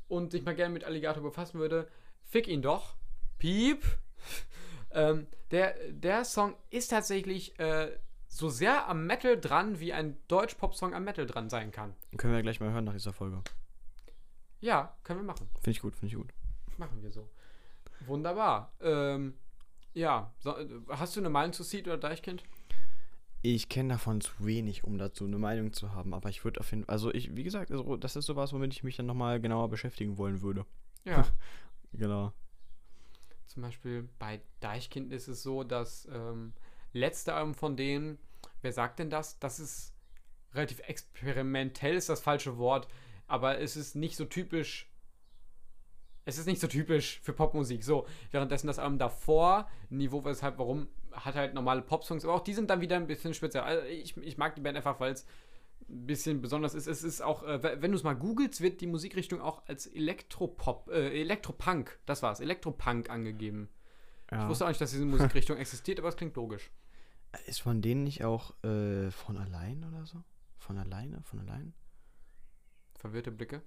und 0.07 0.31
sich 0.31 0.45
mal 0.45 0.55
gerne 0.55 0.73
mit 0.73 0.83
Alligator 0.83 1.23
befassen 1.23 1.59
würde, 1.59 1.87
fick 2.23 2.47
ihn 2.47 2.61
doch. 2.61 2.95
Piep. 3.39 3.83
ähm, 4.91 5.25
der, 5.49 5.75
der 5.89 6.23
Song 6.23 6.55
ist 6.69 6.89
tatsächlich 6.89 7.57
äh, 7.59 7.97
so 8.27 8.49
sehr 8.49 8.87
am 8.87 9.07
Metal 9.07 9.39
dran, 9.39 9.79
wie 9.79 9.93
ein 9.93 10.17
Deutsch-Pop-Song 10.27 10.93
am 10.93 11.03
Metal 11.03 11.25
dran 11.25 11.49
sein 11.49 11.71
kann. 11.71 11.95
Können 12.17 12.33
wir 12.33 12.41
gleich 12.43 12.59
mal 12.59 12.71
hören 12.71 12.85
nach 12.85 12.93
dieser 12.93 13.13
Folge. 13.13 13.41
Ja, 14.59 14.95
können 15.03 15.21
wir 15.21 15.25
machen. 15.25 15.49
Finde 15.55 15.71
ich 15.71 15.81
gut, 15.81 15.95
finde 15.95 16.07
ich 16.07 16.15
gut. 16.15 16.33
Machen 16.77 17.01
wir 17.01 17.11
so. 17.11 17.29
Wunderbar. 18.05 18.73
Ähm, 18.81 19.35
ja, 19.93 20.33
so, 20.39 20.55
hast 20.89 21.15
du 21.15 21.21
eine 21.21 21.29
Meinung 21.29 21.53
zu 21.53 21.63
Seed 21.63 21.87
oder 21.87 21.97
Deichkind? 21.97 22.43
Ich 23.41 23.69
kenne 23.69 23.93
davon 23.93 24.21
zu 24.21 24.31
wenig, 24.39 24.83
um 24.83 24.97
dazu 24.97 25.25
eine 25.25 25.37
Meinung 25.37 25.71
zu 25.71 25.93
haben, 25.93 26.13
aber 26.13 26.29
ich 26.29 26.43
würde 26.43 26.59
auf 26.59 26.71
jeden 26.71 26.83
Fall, 26.83 26.93
also 26.93 27.13
ich, 27.13 27.35
wie 27.35 27.43
gesagt, 27.43 27.71
also 27.71 27.95
das 27.95 28.15
ist 28.15 28.25
sowas, 28.25 28.51
womit 28.53 28.73
ich 28.73 28.83
mich 28.83 28.97
dann 28.97 29.05
nochmal 29.05 29.39
genauer 29.39 29.69
beschäftigen 29.69 30.17
wollen 30.17 30.41
würde. 30.41 30.65
Ja. 31.03 31.25
genau. 31.93 32.33
Zum 33.45 33.61
Beispiel 33.61 34.09
bei 34.19 34.41
Deichkind 34.59 35.13
ist 35.13 35.27
es 35.27 35.43
so, 35.43 35.63
dass 35.63 36.07
ähm, 36.11 36.53
letzte 36.91 37.35
Album 37.35 37.53
von 37.53 37.77
denen, 37.77 38.17
wer 38.61 38.73
sagt 38.73 38.99
denn 38.99 39.09
das? 39.09 39.37
Das 39.39 39.59
ist 39.59 39.93
relativ 40.53 40.79
experimentell, 40.79 41.95
ist 41.95 42.09
das 42.09 42.21
falsche 42.21 42.57
Wort, 42.57 42.87
aber 43.27 43.59
es 43.59 43.77
ist 43.77 43.95
nicht 43.95 44.17
so 44.17 44.25
typisch. 44.25 44.89
Es 46.25 46.39
ist 46.39 46.47
nicht 46.47 46.59
so 46.59 46.67
typisch 46.67 47.19
für 47.21 47.33
Popmusik. 47.33 47.83
So, 47.83 48.07
währenddessen 48.31 48.67
das 48.67 48.79
Album 48.79 48.97
davor, 48.97 49.69
Niveau 49.89 50.25
weshalb, 50.25 50.57
warum, 50.57 50.87
hat 51.11 51.35
halt 51.35 51.53
normale 51.53 51.81
Popsongs, 51.81 52.25
aber 52.25 52.33
auch 52.33 52.41
die 52.41 52.53
sind 52.53 52.69
dann 52.69 52.81
wieder 52.81 52.97
ein 52.97 53.07
bisschen 53.07 53.33
speziell. 53.33 53.63
Also 53.63 53.85
ich, 53.85 54.17
ich 54.17 54.37
mag 54.37 54.55
die 54.55 54.61
Band 54.61 54.75
einfach, 54.75 54.99
weil 54.99 55.13
es 55.13 55.25
ein 55.87 56.07
bisschen 56.07 56.41
besonders 56.41 56.73
ist. 56.73 56.87
Es 56.87 57.03
ist 57.03 57.21
auch, 57.21 57.43
äh, 57.43 57.81
wenn 57.81 57.91
du 57.91 57.97
es 57.97 58.03
mal 58.03 58.15
googelst, 58.15 58.61
wird 58.61 58.81
die 58.81 58.87
Musikrichtung 58.87 59.39
auch 59.39 59.63
als 59.67 59.85
Elektropop, 59.85 60.89
äh, 60.89 61.21
Elektropunk, 61.21 61.99
das 62.05 62.23
war's, 62.23 62.39
Elektropunk 62.39 63.09
angegeben. 63.09 63.69
Ja. 64.31 64.43
Ich 64.43 64.49
wusste 64.49 64.65
auch 64.65 64.69
nicht, 64.69 64.81
dass 64.81 64.91
diese 64.91 65.05
Musikrichtung 65.05 65.57
existiert, 65.59 65.99
aber 65.99 66.09
es 66.09 66.17
klingt 66.17 66.35
logisch. 66.35 66.71
Ist 67.45 67.61
von 67.61 67.81
denen 67.81 68.03
nicht 68.03 68.23
auch 68.23 68.51
äh, 68.63 69.11
von 69.11 69.37
allein 69.37 69.83
oder 69.83 70.05
so? 70.05 70.23
Von 70.57 70.77
alleine? 70.77 71.21
Von 71.23 71.39
allein? 71.39 71.73
Verwirrte 72.97 73.31
Blicke. 73.31 73.61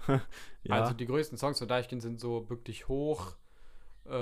ja. 0.08 0.74
Also 0.74 0.94
die 0.94 1.06
größten 1.06 1.38
Songs 1.38 1.58
von 1.58 1.68
Deichkind 1.68 2.02
sind 2.02 2.20
so 2.20 2.40
Bück 2.40 2.64
dich 2.64 2.88
hoch, 2.88 3.36
äh, 4.08 4.12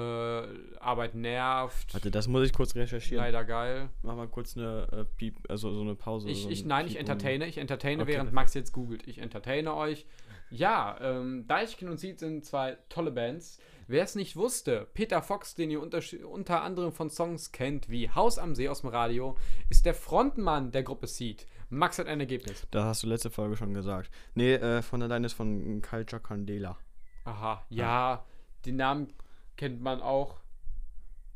Arbeit 0.80 1.14
nervt. 1.14 1.94
Warte, 1.94 2.10
das 2.10 2.28
muss 2.28 2.46
ich 2.46 2.52
kurz 2.52 2.74
recherchieren. 2.74 3.24
Leider 3.24 3.44
geil. 3.44 3.90
Mach 4.02 4.16
mal 4.16 4.28
kurz 4.28 4.56
eine 4.56 4.88
äh, 4.92 5.04
Piep, 5.16 5.37
also 5.48 5.72
so 5.72 5.82
eine 5.82 5.94
Pause. 5.94 6.28
Ich, 6.28 6.44
so 6.44 6.50
ich 6.50 6.64
nein, 6.64 6.87
ich 6.87 6.96
entertaine. 6.96 7.46
Ich 7.46 7.58
entertaine, 7.58 8.02
okay, 8.02 8.12
während 8.12 8.32
Max 8.32 8.54
jetzt 8.54 8.72
googelt. 8.72 9.06
Ich 9.06 9.18
entertaine 9.18 9.74
euch. 9.74 10.06
Ja, 10.50 10.98
ähm, 11.00 11.46
Deichkind 11.46 11.90
und 11.90 11.98
Seed 11.98 12.18
sind 12.18 12.44
zwei 12.44 12.76
tolle 12.88 13.10
Bands. 13.10 13.58
Wer 13.87 14.04
es 14.04 14.14
nicht 14.14 14.37
wusste, 14.37 14.87
Peter 14.94 15.20
Fox, 15.20 15.54
den 15.54 15.70
ihr 15.70 15.80
unter, 15.80 16.00
unter 16.30 16.62
anderem 16.62 16.92
von 16.92 17.10
Songs 17.10 17.52
kennt 17.52 17.90
wie 17.90 18.08
Haus 18.08 18.38
am 18.38 18.54
See 18.54 18.68
aus 18.68 18.80
dem 18.80 18.90
Radio, 18.90 19.37
ist 19.68 19.84
der 19.84 19.94
Frontmann 19.94 20.70
der 20.70 20.82
Gruppe 20.82 21.06
Seed. 21.06 21.46
Max 21.74 21.98
hat 21.98 22.06
ein 22.06 22.20
Ergebnis. 22.20 22.66
Da 22.70 22.84
hast 22.84 23.02
du 23.02 23.06
letzte 23.06 23.30
Folge 23.30 23.56
schon 23.56 23.74
gesagt. 23.74 24.10
Nee, 24.34 24.54
äh, 24.54 24.82
von 24.82 25.02
allein 25.02 25.24
ist 25.24 25.32
von 25.32 25.82
Culture 25.82 26.22
Candela. 26.22 26.78
Aha, 27.24 27.64
ja, 27.70 27.84
ja, 27.84 28.24
den 28.64 28.76
Namen 28.76 29.12
kennt 29.56 29.80
man 29.80 30.00
auch. 30.00 30.40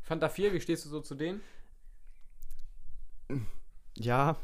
Fanta 0.01 0.29
4, 0.29 0.53
wie 0.53 0.61
stehst 0.61 0.85
du 0.85 0.89
so 0.89 1.01
zu 1.01 1.15
denen? 1.15 1.41
Ja, 3.97 4.37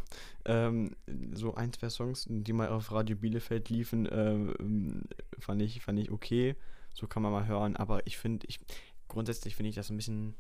ähm, 0.45 0.95
so 1.31 1.55
ein, 1.55 1.71
zwei 1.73 1.89
Songs, 1.89 2.27
die 2.29 2.53
mal 2.53 2.69
auf 2.69 2.91
Radio 2.91 3.15
Bielefeld 3.15 3.69
liefen, 3.69 4.07
ähm, 4.11 5.03
fand, 5.39 5.61
ich, 5.61 5.81
fand 5.81 5.99
ich 5.99 6.11
okay. 6.11 6.55
So 6.93 7.07
kann 7.07 7.23
man 7.23 7.31
mal 7.31 7.47
hören. 7.47 7.75
Aber 7.75 8.05
ich 8.05 8.17
finde, 8.17 8.45
ich, 8.47 8.59
grundsätzlich 9.07 9.55
finde 9.55 9.69
ich 9.69 9.75
das 9.75 9.89
ein 9.89 9.97
bisschen 9.97 10.35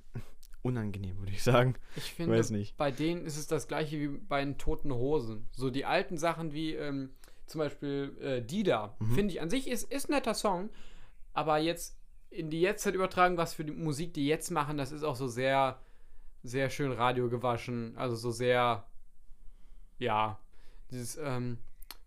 unangenehm, 0.65 1.19
würde 1.19 1.31
ich 1.31 1.43
sagen. 1.43 1.75
Ich 1.95 2.13
finde, 2.13 2.37
Weiß 2.37 2.49
nicht. 2.49 2.75
bei 2.75 2.91
denen 2.91 3.25
ist 3.25 3.37
es 3.37 3.47
das 3.47 3.67
gleiche 3.67 3.99
wie 3.99 4.07
bei 4.07 4.43
den 4.43 4.57
Toten 4.57 4.93
Hosen. 4.93 5.47
So 5.51 5.69
die 5.69 5.85
alten 5.85 6.17
Sachen 6.17 6.53
wie 6.53 6.73
ähm, 6.73 7.11
zum 7.45 7.59
Beispiel 7.59 8.17
äh, 8.19 8.41
Dida, 8.41 8.95
mhm. 8.99 9.13
finde 9.13 9.33
ich 9.33 9.41
an 9.41 9.49
sich 9.49 9.69
ist, 9.69 9.91
ist 9.91 10.09
ein 10.09 10.13
netter 10.13 10.33
Song, 10.33 10.69
aber 11.33 11.59
jetzt 11.59 11.97
in 12.31 12.49
die 12.49 12.61
Jetztzeit 12.61 12.95
übertragen, 12.95 13.37
was 13.37 13.53
für 13.53 13.63
die 13.63 13.71
Musik 13.71 14.13
die 14.13 14.27
jetzt 14.27 14.49
machen, 14.49 14.77
das 14.77 14.91
ist 14.91 15.03
auch 15.03 15.15
so 15.15 15.27
sehr, 15.27 15.79
sehr 16.43 16.69
schön 16.69 16.91
Radio 16.91 17.29
gewaschen. 17.29 17.95
Also 17.95 18.15
so 18.15 18.31
sehr, 18.31 18.85
ja, 19.99 20.39
dieses, 20.89 21.17
ähm, 21.17 21.59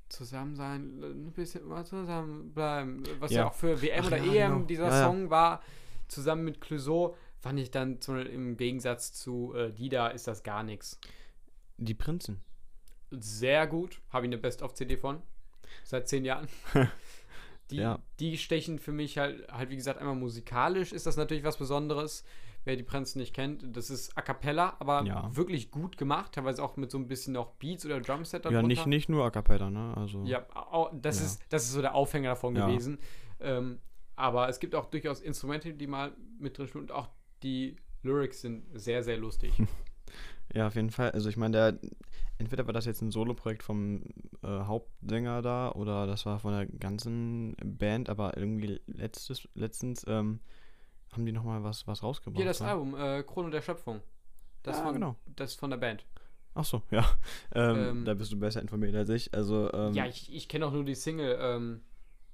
zusammen 0.09 0.57
sein, 0.57 1.03
ein 1.03 1.33
bisschen 1.33 1.63
immer 1.63 1.85
zusammenbleiben. 1.85 3.05
Was 3.21 3.31
ja, 3.31 3.43
ja 3.43 3.49
auch 3.49 3.55
für 3.55 3.81
WM 3.81 4.01
Ach, 4.03 4.07
oder 4.09 4.17
ja, 4.19 4.47
EM 4.47 4.53
genau. 4.53 4.67
dieser 4.67 4.89
ja, 4.89 5.05
Song 5.05 5.31
war, 5.31 5.63
zusammen 6.09 6.45
mit 6.45 6.61
Clouseau, 6.61 7.15
fand 7.41 7.59
ich 7.59 7.71
dann 7.71 8.01
zum, 8.01 8.19
im 8.19 8.57
Gegensatz 8.57 9.13
zu 9.13 9.55
äh, 9.55 9.73
Dida 9.73 10.09
ist 10.09 10.27
das 10.27 10.43
gar 10.43 10.63
nichts. 10.63 11.01
Die 11.77 11.95
Prinzen. 11.95 12.43
Sehr 13.11 13.67
gut. 13.67 14.01
Habe 14.11 14.27
ich 14.27 14.29
eine 14.29 14.39
Best-of-CD 14.39 14.97
von. 14.97 15.23
Seit 15.85 16.09
zehn 16.09 16.25
Jahren. 16.25 16.49
die, 17.71 17.77
ja. 17.77 17.99
die 18.21 18.39
stechen 18.39 18.79
für 18.79 18.93
mich 18.93 19.19
halt, 19.19 19.51
halt, 19.51 19.71
wie 19.71 19.77
gesagt, 19.77 19.99
einmal 19.99 20.17
musikalisch 20.17 20.93
ist 20.93 21.07
das 21.07 21.17
natürlich 21.17 21.45
was 21.45 21.57
Besonderes 21.57 22.25
wer 22.69 22.77
die 22.77 22.83
Prinzen 22.83 23.19
nicht 23.19 23.35
kennt, 23.35 23.65
das 23.77 23.89
ist 23.91 24.17
A 24.17 24.23
Cappella, 24.23 24.77
aber 24.79 25.03
ja. 25.05 25.35
wirklich 25.35 25.71
gut 25.71 25.97
gemacht, 25.97 26.33
teilweise 26.33 26.63
auch 26.63 26.77
mit 26.77 26.91
so 26.91 26.99
ein 26.99 27.09
bisschen 27.09 27.33
noch 27.33 27.53
Beats 27.53 27.85
oder 27.87 27.99
Drumset 28.01 28.45
darunter. 28.45 28.61
Ja, 28.61 28.67
nicht, 28.67 28.87
nicht 28.87 29.09
nur 29.09 29.25
A 29.25 29.31
Cappella, 29.31 29.71
ne? 29.71 29.95
Also, 29.97 30.23
ja, 30.25 30.47
das, 30.93 31.19
ja. 31.19 31.25
Ist, 31.25 31.43
das 31.49 31.65
ist 31.65 31.73
so 31.73 31.81
der 31.81 31.95
Aufhänger 31.95 32.31
davon 32.31 32.55
gewesen. 32.55 32.99
Ähm, 33.41 33.81
aber 34.17 34.49
es 34.49 34.61
gibt 34.61 34.75
auch 34.75 34.87
durchaus 34.87 35.21
Instrumente, 35.21 35.73
die 35.73 35.87
mal 35.87 36.13
mit 36.39 36.59
drin 36.59 36.69
spielen 36.69 36.85
und 36.85 36.93
auch 36.93 37.09
die 37.43 37.77
Lyrics 38.03 38.41
sind 38.41 38.65
sehr, 38.79 39.03
sehr 39.03 39.17
lustig. 39.17 39.53
ja, 40.55 40.67
auf 40.67 40.75
jeden 40.75 40.91
Fall. 40.91 41.11
Also 41.11 41.29
ich 41.29 41.37
meine, 41.37 41.53
der 41.53 41.79
entweder 42.39 42.67
war 42.67 42.73
das 42.73 42.87
jetzt 42.87 43.03
ein 43.03 43.11
Solo-Projekt 43.11 43.63
vom 43.63 44.03
äh, 44.43 44.47
Hauptsänger 44.47 45.43
da 45.43 45.73
oder 45.73 46.07
das 46.07 46.25
war 46.27 46.39
von 46.39 46.53
der 46.53 46.67
ganzen 46.67 47.57
Band, 47.65 48.09
aber 48.09 48.37
irgendwie 48.37 48.81
letztes, 48.87 49.49
letztens 49.55 50.05
ähm, 50.09 50.41
haben 51.13 51.27
die 51.27 51.33
nochmal 51.33 51.65
was, 51.65 51.87
was 51.87 52.03
rausgebracht? 52.03 52.39
Hier 52.39 52.47
das 52.47 52.61
ne? 52.61 52.69
Album, 52.69 52.95
äh, 52.97 53.23
Krone 53.23 53.51
der 53.51 53.63
Schöpfung. 53.63 54.01
Das, 54.63 54.79
ja, 54.79 54.85
von, 54.85 54.95
genau. 54.95 55.17
das 55.37 55.55
von 55.55 55.71
der 55.71 55.79
Band. 55.79 56.05
Ach 56.55 56.65
so, 56.65 56.83
ja. 56.91 57.05
Ähm, 57.55 57.77
ähm, 57.77 58.05
da 58.05 58.15
bist 58.15 58.31
du 58.31 58.39
besser 58.39 58.61
informiert 58.61 58.95
als 58.95 59.09
ich. 59.09 59.33
Also, 59.33 59.73
ähm, 59.73 59.95
ja, 59.95 60.07
ich, 60.07 60.33
ich 60.35 60.49
kenne 60.49 60.67
auch 60.67 60.73
nur 60.73 60.85
die 60.85 60.95
Single. 60.95 61.39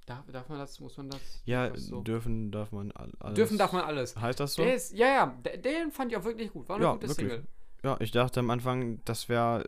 Darf, 0.05 0.23
darf 0.31 0.47
man 0.49 0.59
das, 0.59 0.79
muss 0.79 0.95
man 0.97 1.09
das? 1.09 1.41
Ja, 1.45 1.75
so? 1.75 2.01
dürfen 2.01 2.51
darf 2.51 2.71
man 2.71 2.91
alles. 2.91 3.33
Dürfen 3.33 3.57
darf 3.57 3.73
man 3.73 3.83
alles. 3.83 4.15
Heißt 4.15 4.39
das 4.39 4.53
so? 4.53 4.63
Ist, 4.63 4.93
ja, 4.93 5.07
ja, 5.07 5.25
den 5.57 5.91
fand 5.91 6.11
ich 6.11 6.17
auch 6.17 6.23
wirklich 6.23 6.51
gut. 6.51 6.69
War 6.69 6.75
eine 6.75 6.85
ja, 6.85 6.93
gute 6.93 7.07
wirklich. 7.07 7.31
Single. 7.31 7.47
Ja, 7.83 7.97
ich 7.99 8.11
dachte 8.11 8.39
am 8.39 8.49
Anfang, 8.49 8.99
das 9.05 9.29
wäre. 9.29 9.67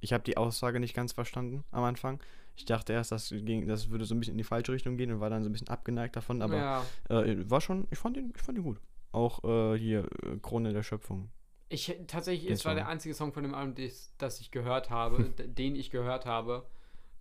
Ich 0.00 0.12
habe 0.12 0.24
die 0.24 0.36
Aussage 0.36 0.80
nicht 0.80 0.94
ganz 0.94 1.12
verstanden 1.12 1.62
am 1.70 1.84
Anfang. 1.84 2.20
Ich 2.56 2.64
dachte 2.64 2.92
erst, 2.92 3.12
das, 3.12 3.30
ging, 3.30 3.68
das 3.68 3.90
würde 3.90 4.04
so 4.04 4.14
ein 4.14 4.20
bisschen 4.20 4.34
in 4.34 4.38
die 4.38 4.44
falsche 4.44 4.72
Richtung 4.72 4.96
gehen 4.96 5.12
und 5.12 5.20
war 5.20 5.30
dann 5.30 5.42
so 5.42 5.48
ein 5.48 5.52
bisschen 5.52 5.68
abgeneigt 5.68 6.16
davon, 6.16 6.42
aber 6.42 6.56
ja. 6.56 6.84
äh, 7.08 7.48
war 7.48 7.60
schon, 7.60 7.86
ich 7.90 7.98
fand 7.98 8.16
ihn, 8.16 8.32
ich 8.34 8.42
fand 8.42 8.58
ihn 8.58 8.64
gut. 8.64 8.80
Auch 9.12 9.44
äh, 9.44 9.78
hier, 9.78 10.04
äh, 10.22 10.36
Krone 10.42 10.72
der 10.72 10.82
Schöpfung. 10.82 11.30
Ich 11.68 11.94
tatsächlich, 12.06 12.48
Den 12.48 12.54
es 12.54 12.64
war 12.64 12.74
der 12.74 12.84
Song. 12.84 12.92
einzige 12.92 13.14
Song 13.14 13.32
von 13.32 13.44
dem 13.44 13.54
Album, 13.54 13.74
das, 13.76 14.12
das 14.18 14.40
ich 14.40 14.50
gehört 14.50 14.90
habe, 14.90 15.24
den 15.46 15.76
ich 15.76 15.90
gehört 15.90 16.26
habe. 16.26 16.66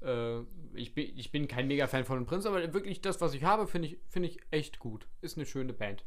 Äh, 0.01 0.39
ich, 0.73 0.93
bin, 0.93 1.17
ich 1.17 1.31
bin 1.31 1.47
kein 1.47 1.67
Mega-Fan 1.67 2.05
von 2.05 2.25
Prinz, 2.25 2.45
aber 2.45 2.73
wirklich 2.73 3.01
das, 3.01 3.19
was 3.21 3.33
ich 3.33 3.43
habe, 3.43 3.67
finde 3.67 3.89
ich, 3.89 3.97
finde 4.07 4.29
ich 4.29 4.39
echt 4.51 4.79
gut. 4.79 5.07
Ist 5.21 5.37
eine 5.37 5.45
schöne 5.45 5.73
Band. 5.73 6.03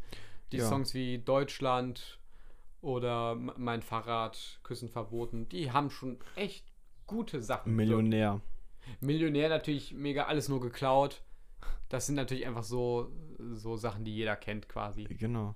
Die 0.53 0.59
Ja. 0.59 0.69
Songs 0.69 0.95
wie 0.95 1.19
Deutschland 1.19 2.19
oder 2.81 3.35
Mein 3.35 3.83
Fahrrad, 3.83 4.61
Küssen 4.63 4.89
verboten, 4.89 5.49
die 5.49 5.71
haben 5.71 5.91
schon 5.91 6.19
echt 6.37 6.67
gute 7.07 7.43
Sachen. 7.43 7.75
Millionär. 7.77 8.41
Millionär 9.01 9.49
natürlich 9.49 9.95
mega 9.95 10.25
alles 10.25 10.49
nur 10.49 10.61
geklaut. 10.61 11.23
Das 11.89 12.07
sind 12.07 12.17
natürlich 12.17 12.47
einfach 12.47 12.65
so, 12.65 13.13
so 13.53 13.77
Sachen, 13.77 14.05
die 14.05 14.15
jeder 14.15 14.35
kennt 14.35 14.69
quasi. 14.69 15.05
Genau. 15.05 15.55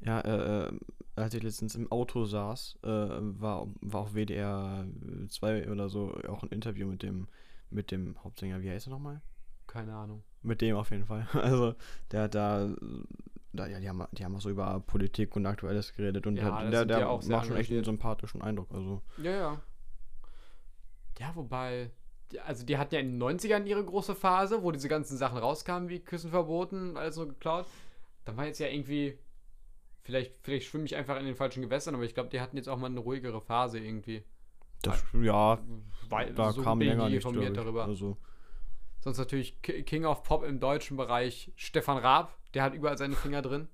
Ja, 0.00 0.20
äh, 0.20 0.66
äh, 0.68 0.78
als 1.16 1.34
ich 1.34 1.42
letztens 1.42 1.74
im 1.74 1.90
Auto 1.90 2.24
saß, 2.24 2.78
äh, 2.82 2.86
war, 2.88 3.68
war 3.80 4.00
auf 4.02 4.14
WDR 4.14 4.86
2 5.28 5.70
oder 5.70 5.88
so 5.88 6.14
auch 6.28 6.42
ein 6.42 6.50
Interview 6.50 6.86
mit 6.86 7.02
dem, 7.02 7.28
mit 7.70 7.90
dem 7.90 8.22
Hauptsänger, 8.22 8.60
wie 8.62 8.70
heißt 8.70 8.88
er 8.88 8.90
nochmal? 8.90 9.20
Keine 9.66 9.94
Ahnung. 9.94 10.22
Mit 10.42 10.60
dem 10.60 10.76
auf 10.76 10.90
jeden 10.90 11.06
Fall. 11.06 11.26
Also, 11.34 11.74
der 12.12 12.22
hat 12.22 12.34
da, 12.34 12.68
da 13.52 13.66
ja, 13.66 13.80
die 13.80 13.88
haben, 13.88 14.04
die 14.12 14.24
haben 14.24 14.36
auch 14.36 14.40
so 14.40 14.50
über 14.50 14.80
Politik 14.80 15.34
und 15.36 15.46
Aktuelles 15.46 15.92
geredet 15.92 16.26
und 16.26 16.36
Ja, 16.36 16.44
der, 16.62 16.70
das 16.70 16.70
der, 16.70 16.84
der 16.84 17.22
sehr 17.22 17.36
macht 17.36 17.46
schon 17.46 17.56
echt 17.56 17.70
einen 17.70 17.84
sympathischen 17.84 18.42
Eindruck. 18.42 18.70
Also, 18.72 19.02
Ja, 19.18 19.30
ja. 19.30 19.60
Ja, 21.18 21.34
wobei, 21.34 21.90
also 22.44 22.64
die 22.64 22.76
hatten 22.76 22.94
ja 22.94 23.00
in 23.00 23.18
den 23.18 23.22
90ern 23.22 23.64
ihre 23.64 23.84
große 23.84 24.14
Phase, 24.14 24.62
wo 24.62 24.70
diese 24.70 24.88
ganzen 24.88 25.16
Sachen 25.16 25.38
rauskamen, 25.38 25.88
wie 25.88 26.00
Küssen 26.00 26.30
verboten, 26.30 26.96
alles 26.96 27.16
nur 27.16 27.28
geklaut. 27.28 27.66
Dann 28.24 28.36
war 28.36 28.46
jetzt 28.46 28.58
ja 28.58 28.68
irgendwie, 28.68 29.18
vielleicht, 30.02 30.34
vielleicht 30.42 30.66
schwimme 30.66 30.84
ich 30.84 30.94
einfach 30.96 31.18
in 31.18 31.24
den 31.24 31.36
falschen 31.36 31.62
Gewässern, 31.62 31.94
aber 31.94 32.04
ich 32.04 32.14
glaube, 32.14 32.28
die 32.28 32.40
hatten 32.40 32.56
jetzt 32.56 32.68
auch 32.68 32.76
mal 32.76 32.86
eine 32.86 33.00
ruhigere 33.00 33.40
Phase 33.40 33.78
irgendwie. 33.78 34.24
Das, 34.82 35.04
ja, 35.12 35.58
Weil, 36.08 36.32
da 36.34 36.52
so 36.52 36.62
kam 36.62 36.80
länger 36.80 37.06
nicht 37.06 37.16
informiert 37.16 37.56
darüber. 37.56 37.84
Also, 37.86 38.16
Sonst 39.00 39.18
natürlich 39.18 39.60
Ki- 39.62 39.82
King 39.84 40.04
of 40.04 40.22
Pop 40.24 40.42
im 40.44 40.58
deutschen 40.58 40.96
Bereich, 40.96 41.52
Stefan 41.56 41.98
Raab, 41.98 42.36
der 42.54 42.62
hat 42.64 42.74
überall 42.74 42.98
seine 42.98 43.14
Finger 43.14 43.40
drin. 43.42 43.68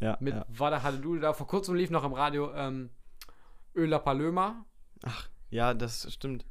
ja, 0.00 0.16
Mit 0.20 0.34
ja. 0.34 0.46
Wada 0.48 0.82
Halleluja, 0.82 1.20
da 1.20 1.32
vor 1.32 1.46
kurzem 1.46 1.74
lief 1.74 1.90
noch 1.90 2.04
im 2.04 2.12
Radio 2.12 2.52
ähm, 2.54 2.90
Öla 3.74 3.98
Palöma, 3.98 4.64
Ach, 5.04 5.28
ja, 5.50 5.74
das 5.74 6.10
stimmt. 6.12 6.44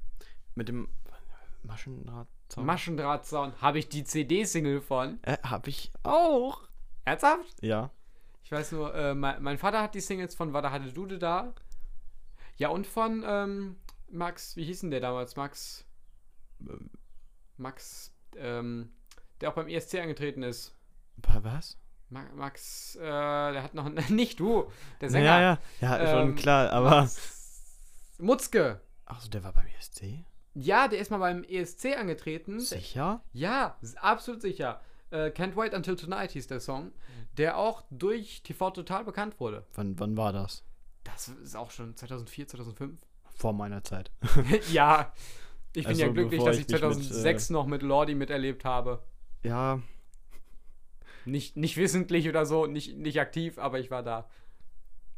Mit 0.55 0.67
dem 0.69 0.87
Maschendrahtzaun. 1.63 2.65
Maschendrahtzaun, 2.65 3.53
habe 3.61 3.79
ich 3.79 3.89
die 3.89 4.03
CD-Single 4.03 4.81
von. 4.81 5.19
äh, 5.23 5.37
hab 5.43 5.67
ich 5.67 5.91
auch. 6.03 6.61
Ernsthaft? 7.05 7.61
Ja. 7.61 7.89
Ich 8.43 8.51
weiß 8.51 8.73
nur, 8.73 8.93
äh, 8.93 9.15
mein, 9.15 9.41
mein 9.41 9.57
Vater 9.57 9.81
hat 9.81 9.95
die 9.95 9.99
Singles 10.01 10.35
von 10.35 10.53
Wada 10.53 10.77
Dude 10.79 11.17
da. 11.17 11.53
Ja, 12.57 12.69
und 12.69 12.87
von 12.87 13.23
ähm, 13.25 13.75
Max, 14.09 14.55
wie 14.55 14.65
hieß 14.65 14.81
denn 14.81 14.91
der 14.91 15.01
damals? 15.01 15.35
Max. 15.35 15.85
ähm, 16.61 16.89
Max, 17.57 18.13
ähm, 18.37 18.91
der 19.41 19.49
auch 19.49 19.55
beim 19.55 19.67
ESC 19.67 19.95
angetreten 19.95 20.43
ist. 20.43 20.75
Was? 21.17 21.77
Ma 22.09 22.23
Max, 22.35 22.95
äh, 22.95 23.01
der 23.01 23.63
hat 23.63 23.73
noch. 23.73 23.89
nicht 24.09 24.39
du, 24.39 24.71
der 25.01 25.09
Sänger. 25.09 25.25
Ja, 25.25 25.41
ja, 25.41 25.59
ja, 25.81 26.11
schon 26.11 26.29
Ähm, 26.29 26.35
klar, 26.35 26.71
aber. 26.71 27.01
Max 27.01 27.35
Mutzke. 28.17 28.81
Achso, 29.05 29.29
der 29.29 29.43
war 29.43 29.53
beim 29.53 29.67
ESC? 29.77 30.25
Ja, 30.53 30.87
der 30.87 30.99
ist 30.99 31.11
mal 31.11 31.17
beim 31.17 31.43
ESC 31.43 31.97
angetreten. 31.97 32.59
Sicher? 32.59 33.21
Ja, 33.33 33.77
absolut 33.97 34.41
sicher. 34.41 34.81
Äh, 35.11 35.27
Can't 35.27 35.55
Wait 35.55 35.73
Until 35.73 35.95
Tonight 35.95 36.31
hieß 36.31 36.47
der 36.47 36.59
Song, 36.59 36.93
der 37.37 37.57
auch 37.57 37.83
durch 37.91 38.41
TV 38.43 38.71
Total 38.71 39.03
bekannt 39.03 39.39
wurde. 39.39 39.65
Wann, 39.73 39.99
wann 39.99 40.15
war 40.17 40.31
das? 40.31 40.63
Das 41.05 41.29
ist 41.29 41.55
auch 41.55 41.71
schon 41.71 41.95
2004, 41.95 42.47
2005. 42.49 42.99
Vor 43.37 43.53
meiner 43.53 43.83
Zeit. 43.83 44.11
ja, 44.71 45.13
ich 45.73 45.87
bin 45.87 45.87
Also, 45.87 46.01
ja 46.01 46.07
glücklich, 46.09 46.43
dass 46.43 46.57
ich 46.57 46.67
ich 46.67 46.67
mich 46.67 46.81
mit, 46.81 46.81
2006 46.81 47.49
noch 47.51 47.65
mit 47.67 47.81
Lordi 47.81 48.15
miterlebt 48.15 48.65
habe. 48.65 49.03
Ja, 49.43 49.81
Nicht, 51.25 51.57
nicht 51.57 51.77
wissentlich 51.77 52.29
oder 52.29 52.45
so, 52.45 52.67
nicht, 52.67 52.97
nicht 52.97 53.19
aktiv, 53.19 53.57
aber 53.57 53.79
ich 53.79 53.89
war 53.91 54.03
da. 54.03 54.29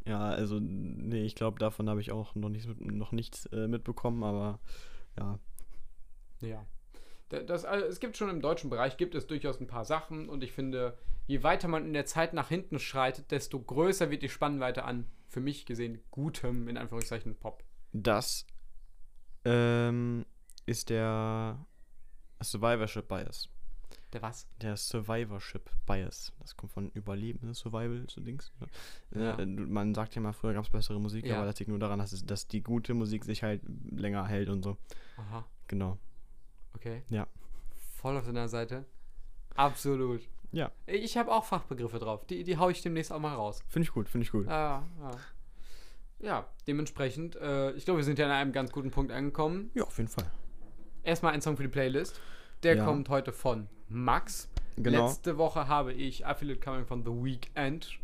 ja, 0.06 0.20
also, 0.30 0.60
nee, 0.60 1.24
ich 1.26 1.36
glaube, 1.36 1.60
davon 1.60 1.90
habe 1.90 2.02
ich 2.02 2.12
auch 2.12 2.34
noch 2.36 2.50
nichts, 2.50 2.68
noch 2.80 3.12
nichts 3.12 3.46
äh, 3.48 3.68
mitbekommen, 3.68 4.24
aber 4.24 4.60
ja. 5.18 5.40
Ja. 6.42 6.66
Da- 7.30 7.42
Das, 7.42 7.66
also, 7.66 7.86
es 7.86 8.00
gibt 8.00 8.16
schon 8.18 8.30
im 8.30 8.42
deutschen 8.42 8.70
Bereich, 8.70 8.98
gibt 8.98 9.14
es 9.16 9.28
durchaus 9.28 9.60
ein 9.60 9.68
paar 9.68 9.86
Sachen 9.86 10.30
und 10.30 10.44
ich 10.44 10.52
finde, 10.54 10.98
je 11.26 11.44
weiter 11.44 11.68
man 11.68 11.86
in 11.86 11.94
der 11.94 12.06
Zeit 12.06 12.34
nach 12.34 12.50
hinten 12.50 12.80
schreitet, 12.80 13.32
desto 13.32 13.60
größer 13.60 14.10
wird 14.12 14.24
die 14.24 14.30
Spannweite 14.30 14.84
an, 14.86 15.08
für 15.28 15.42
mich 15.42 15.66
gesehen, 15.66 16.00
gutem, 16.12 16.68
in 16.70 16.78
Anführungszeichen, 16.78 17.36
Pop. 17.36 17.64
Das 17.94 18.46
ähm, 19.46 20.26
ist 20.66 20.90
der 20.90 21.66
Survivorship 22.42 23.08
Bias. 23.08 23.50
Der 24.14 24.22
was? 24.22 24.48
Der 24.62 24.78
Survivorship 24.78 25.70
Bias. 25.86 26.32
Das 26.40 26.56
kommt 26.56 26.72
von 26.72 26.90
Überleben, 26.92 27.46
ne? 27.48 27.54
Survival, 27.54 28.06
so 28.10 28.22
Dings. 28.22 28.54
Ne? 29.12 29.22
Ja. 29.22 29.38
Äh, 29.38 29.46
man 29.46 29.94
sagt 29.94 30.16
ja 30.16 30.22
mal, 30.22 30.32
früher 30.34 30.54
gab 30.54 30.64
es 30.64 30.70
bessere 30.70 31.00
Musik, 31.00 31.26
Ja. 31.26 31.38
aber 31.38 31.46
das 31.46 31.60
liegt 31.60 31.70
nur 31.70 31.80
daran, 31.80 32.00
dass, 32.00 32.14
es, 32.14 32.26
dass 32.26 32.48
die 32.48 32.62
gute 32.64 32.94
Musik 32.94 33.26
sich 33.26 33.44
halt 33.44 33.62
länger 33.92 34.26
hält 34.28 34.48
und 34.50 34.64
so. 34.64 34.78
Aha, 35.18 35.46
Genau. 35.68 35.98
Okay. 36.78 37.04
Ja. 37.10 37.28
Voll 37.98 38.18
auf 38.18 38.26
deiner 38.26 38.48
Seite. 38.48 38.86
Absolut. 39.56 40.22
Ja, 40.52 40.72
Ich 40.86 41.18
habe 41.18 41.32
auch 41.32 41.44
Fachbegriffe 41.44 42.00
drauf. 42.00 42.26
Die, 42.28 42.44
die 42.44 42.58
hau 42.58 42.70
ich 42.70 42.82
demnächst 42.82 43.12
auch 43.12 43.20
mal 43.20 43.36
raus. 43.36 43.64
finde 43.68 43.84
ich 43.88 43.92
gut, 43.94 44.08
finde 44.08 44.24
ich 44.26 44.32
gut. 44.32 44.48
Ja, 44.48 44.88
ja. 45.02 45.12
Ja, 46.20 46.48
dementsprechend, 46.68 47.36
äh, 47.36 47.72
ich 47.74 47.86
glaube, 47.86 48.00
wir 48.00 48.04
sind 48.06 48.18
ja 48.18 48.26
an 48.26 48.32
einem 48.32 48.52
ganz 48.52 48.72
guten 48.72 48.90
Punkt 48.90 49.12
angekommen. 49.12 49.70
Ja, 49.76 49.84
auf 49.84 49.98
jeden 49.98 50.10
Fall. 50.10 50.26
Erstmal 51.04 51.34
ein 51.34 51.42
Song 51.42 51.58
für 51.58 51.64
die 51.64 51.70
Playlist. 51.70 52.20
Der 52.64 52.78
Ja. 52.78 52.86
kommt 52.86 53.10
heute 53.10 53.32
von 53.34 53.68
Max. 53.90 54.50
Genau. 54.78 55.08
Letzte 55.08 55.38
Woche 55.38 55.68
habe 55.68 55.94
ich 55.94 56.26
Affiliate 56.26 56.60
Coming 56.60 56.86
von 56.86 57.04
The 57.04 57.12
Weekend 57.12 58.00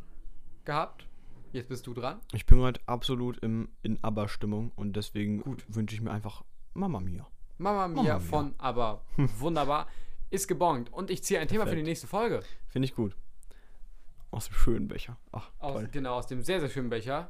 gehabt. 0.66 1.08
Jetzt 1.54 1.70
bist 1.70 1.88
du 1.88 1.94
dran. 1.94 2.20
Ich 2.34 2.46
bin 2.46 2.60
heute 2.60 2.82
absolut 2.88 3.38
im, 3.40 3.70
in 3.84 4.04
ABBA-Stimmung 4.04 4.72
und 4.76 4.96
deswegen 4.96 5.44
wünsche 5.68 5.96
ich 5.96 6.02
mir 6.02 6.12
einfach 6.12 6.44
Mama 6.74 7.00
Mia. 7.00 7.28
Mama 7.64 7.88
Mia 7.88 8.04
Mia. 8.04 8.20
von 8.20 8.54
Aber. 8.58 9.04
Wunderbar. 9.40 9.88
Ist 10.30 10.48
gebongt. 10.48 10.92
Und 10.92 11.10
ich 11.10 11.24
ziehe 11.24 11.40
ein 11.40 11.48
Thema 11.48 11.66
für 11.68 11.76
die 11.76 11.84
nächste 11.84 12.08
Folge. 12.08 12.42
Finde 12.68 12.86
ich 12.88 12.96
gut. 12.96 13.16
Aus 14.32 14.48
dem 14.48 14.56
schönen 14.56 14.88
Becher. 14.88 15.18
Ach, 15.32 15.50
Aus, 15.60 15.74
toll. 15.74 15.90
genau, 15.92 16.16
aus 16.16 16.28
dem 16.28 16.42
sehr, 16.42 16.60
sehr 16.60 16.70
schönen 16.70 16.90
Becher, 16.90 17.30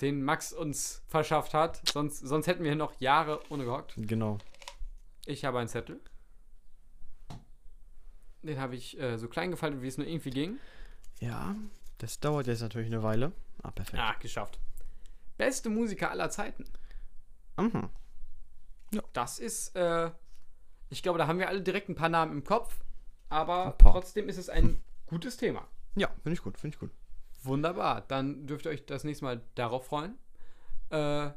den 0.00 0.22
Max 0.22 0.52
uns 0.52 1.02
verschafft 1.08 1.54
hat. 1.54 1.80
Sonst, 1.92 2.20
sonst 2.20 2.46
hätten 2.46 2.62
wir 2.62 2.70
hier 2.70 2.76
noch 2.78 2.98
Jahre 3.00 3.40
ohne 3.50 3.64
gehockt. 3.64 3.94
Genau. 3.96 4.38
Ich 5.26 5.44
habe 5.44 5.58
einen 5.58 5.68
Zettel. 5.68 6.00
Den 8.42 8.58
habe 8.58 8.76
ich 8.76 8.98
äh, 8.98 9.18
so 9.18 9.28
klein 9.28 9.50
gefaltet, 9.50 9.82
wie 9.82 9.88
es 9.88 9.98
nur 9.98 10.06
irgendwie 10.06 10.30
ging. 10.30 10.58
Ja, 11.18 11.54
das 11.98 12.20
dauert 12.20 12.46
jetzt 12.46 12.62
natürlich 12.62 12.86
eine 12.88 13.02
Weile. 13.02 13.32
Ah, 13.62 13.70
perfekt. 13.72 14.00
Ah, 14.02 14.14
geschafft. 14.18 14.58
Beste 15.36 15.68
Musiker 15.68 16.10
aller 16.10 16.30
Zeiten. 16.30 16.64
Mhm. 17.58 17.90
Das 19.12 19.38
ist, 19.38 19.76
äh, 19.76 20.10
ich 20.88 21.02
glaube, 21.02 21.18
da 21.18 21.26
haben 21.26 21.38
wir 21.38 21.48
alle 21.48 21.62
direkt 21.62 21.88
ein 21.88 21.94
paar 21.94 22.08
Namen 22.08 22.32
im 22.32 22.44
Kopf. 22.44 22.82
Aber 23.28 23.76
trotzdem 23.78 24.28
ist 24.28 24.38
es 24.38 24.48
ein 24.48 24.82
gutes 25.06 25.36
Thema. 25.36 25.66
Ja, 25.94 26.08
finde 26.22 26.32
ich 26.32 26.42
gut, 26.42 26.58
finde 26.58 26.74
ich 26.74 26.80
gut. 26.80 26.90
Wunderbar. 27.42 28.02
Dann 28.02 28.46
dürft 28.46 28.66
ihr 28.66 28.72
euch 28.72 28.84
das 28.86 29.04
nächste 29.04 29.24
Mal 29.24 29.40
darauf 29.54 29.86
freuen. 29.86 30.18
Äh, 30.90 31.30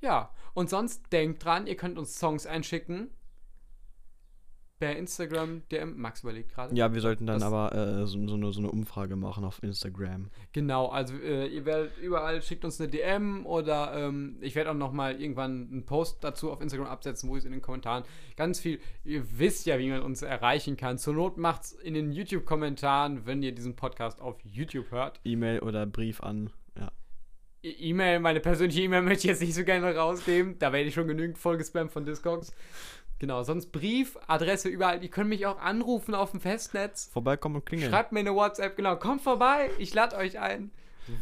ja. 0.00 0.34
Und 0.54 0.68
sonst 0.68 1.12
denkt 1.12 1.44
dran, 1.44 1.66
ihr 1.66 1.76
könnt 1.76 1.98
uns 1.98 2.18
Songs 2.18 2.46
einschicken. 2.46 3.10
Per 4.80 4.96
Instagram, 4.96 5.60
DM, 5.70 6.00
Max 6.00 6.22
überlegt 6.22 6.54
gerade. 6.54 6.74
Ja, 6.74 6.92
wir 6.94 7.02
sollten 7.02 7.26
dann 7.26 7.40
Das- 7.40 7.42
aber 7.52 7.74
äh, 7.74 8.06
so, 8.06 8.26
so, 8.26 8.34
eine, 8.34 8.50
so 8.50 8.60
eine 8.60 8.70
Umfrage 8.70 9.14
machen 9.14 9.44
auf 9.44 9.62
Instagram. 9.62 10.30
Genau, 10.52 10.86
also 10.88 11.14
äh, 11.16 11.46
ihr 11.48 11.66
werdet 11.66 11.98
überall, 11.98 12.40
schickt 12.40 12.64
uns 12.64 12.80
eine 12.80 12.88
DM 12.88 13.44
oder 13.44 13.92
ähm, 13.94 14.38
ich 14.40 14.54
werde 14.54 14.70
auch 14.70 14.74
noch 14.74 14.92
mal 14.92 15.20
irgendwann 15.20 15.68
einen 15.70 15.84
Post 15.84 16.24
dazu 16.24 16.50
auf 16.50 16.62
Instagram 16.62 16.86
absetzen, 16.86 17.28
wo 17.28 17.34
ich 17.36 17.40
es 17.40 17.44
in 17.44 17.52
den 17.52 17.60
Kommentaren 17.60 18.04
ganz 18.36 18.58
viel, 18.58 18.80
ihr 19.04 19.22
wisst 19.38 19.66
ja, 19.66 19.78
wie 19.78 19.90
man 19.90 20.00
uns 20.00 20.22
erreichen 20.22 20.78
kann. 20.78 20.96
Zur 20.96 21.12
Not 21.12 21.36
macht's 21.36 21.72
in 21.72 21.92
den 21.92 22.10
YouTube-Kommentaren, 22.12 23.26
wenn 23.26 23.42
ihr 23.42 23.52
diesen 23.54 23.76
Podcast 23.76 24.22
auf 24.22 24.38
YouTube 24.44 24.90
hört. 24.90 25.20
E-Mail 25.24 25.58
oder 25.60 25.84
Brief 25.84 26.22
an. 26.22 26.48
Ja. 26.78 26.90
E- 27.62 27.68
E-Mail, 27.90 28.20
meine 28.20 28.40
persönliche 28.40 28.80
E-Mail 28.80 29.02
möchte 29.02 29.24
ich 29.26 29.30
jetzt 29.30 29.42
nicht 29.42 29.54
so 29.54 29.62
gerne 29.64 29.94
rausgeben, 29.94 30.58
da 30.58 30.72
werde 30.72 30.88
ich 30.88 30.94
schon 30.94 31.06
genügend 31.06 31.36
vollgespammt 31.36 31.92
von 31.92 32.06
Discogs. 32.06 32.54
Genau, 33.20 33.42
sonst 33.42 33.70
Brief, 33.70 34.18
Adresse 34.28 34.70
überall. 34.70 35.02
Ihr 35.02 35.10
könnt 35.10 35.28
mich 35.28 35.44
auch 35.44 35.60
anrufen 35.60 36.14
auf 36.14 36.30
dem 36.30 36.40
Festnetz. 36.40 37.10
Vorbeikommen 37.12 37.56
und 37.56 37.66
klingeln. 37.66 37.90
Schreibt 37.90 38.12
mir 38.12 38.20
eine 38.20 38.34
WhatsApp, 38.34 38.76
genau. 38.76 38.96
Kommt 38.96 39.20
vorbei, 39.20 39.70
ich 39.78 39.92
lade 39.92 40.16
euch 40.16 40.38
ein. 40.38 40.70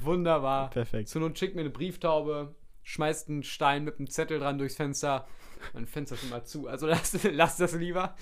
Wunderbar. 0.03 0.71
Perfekt. 0.71 1.09
Zur 1.09 1.23
Not 1.23 1.37
schickt 1.37 1.57
mir 1.57 1.63
eine 1.63 1.71
Brieftaube, 1.71 2.55
schmeißt 2.85 3.29
einen 3.29 3.43
Stein 3.43 3.83
mit 3.83 3.99
einem 3.99 4.09
Zettel 4.09 4.39
dran 4.39 4.59
durchs 4.59 4.77
Fenster. 4.77 5.27
Mein 5.73 5.87
Fenster 5.87 6.15
ist 6.15 6.23
immer 6.23 6.45
zu. 6.45 6.69
Also 6.69 6.87
lasst, 6.89 7.19
lasst 7.25 7.61
das 7.61 7.75
lieber. 7.75 8.15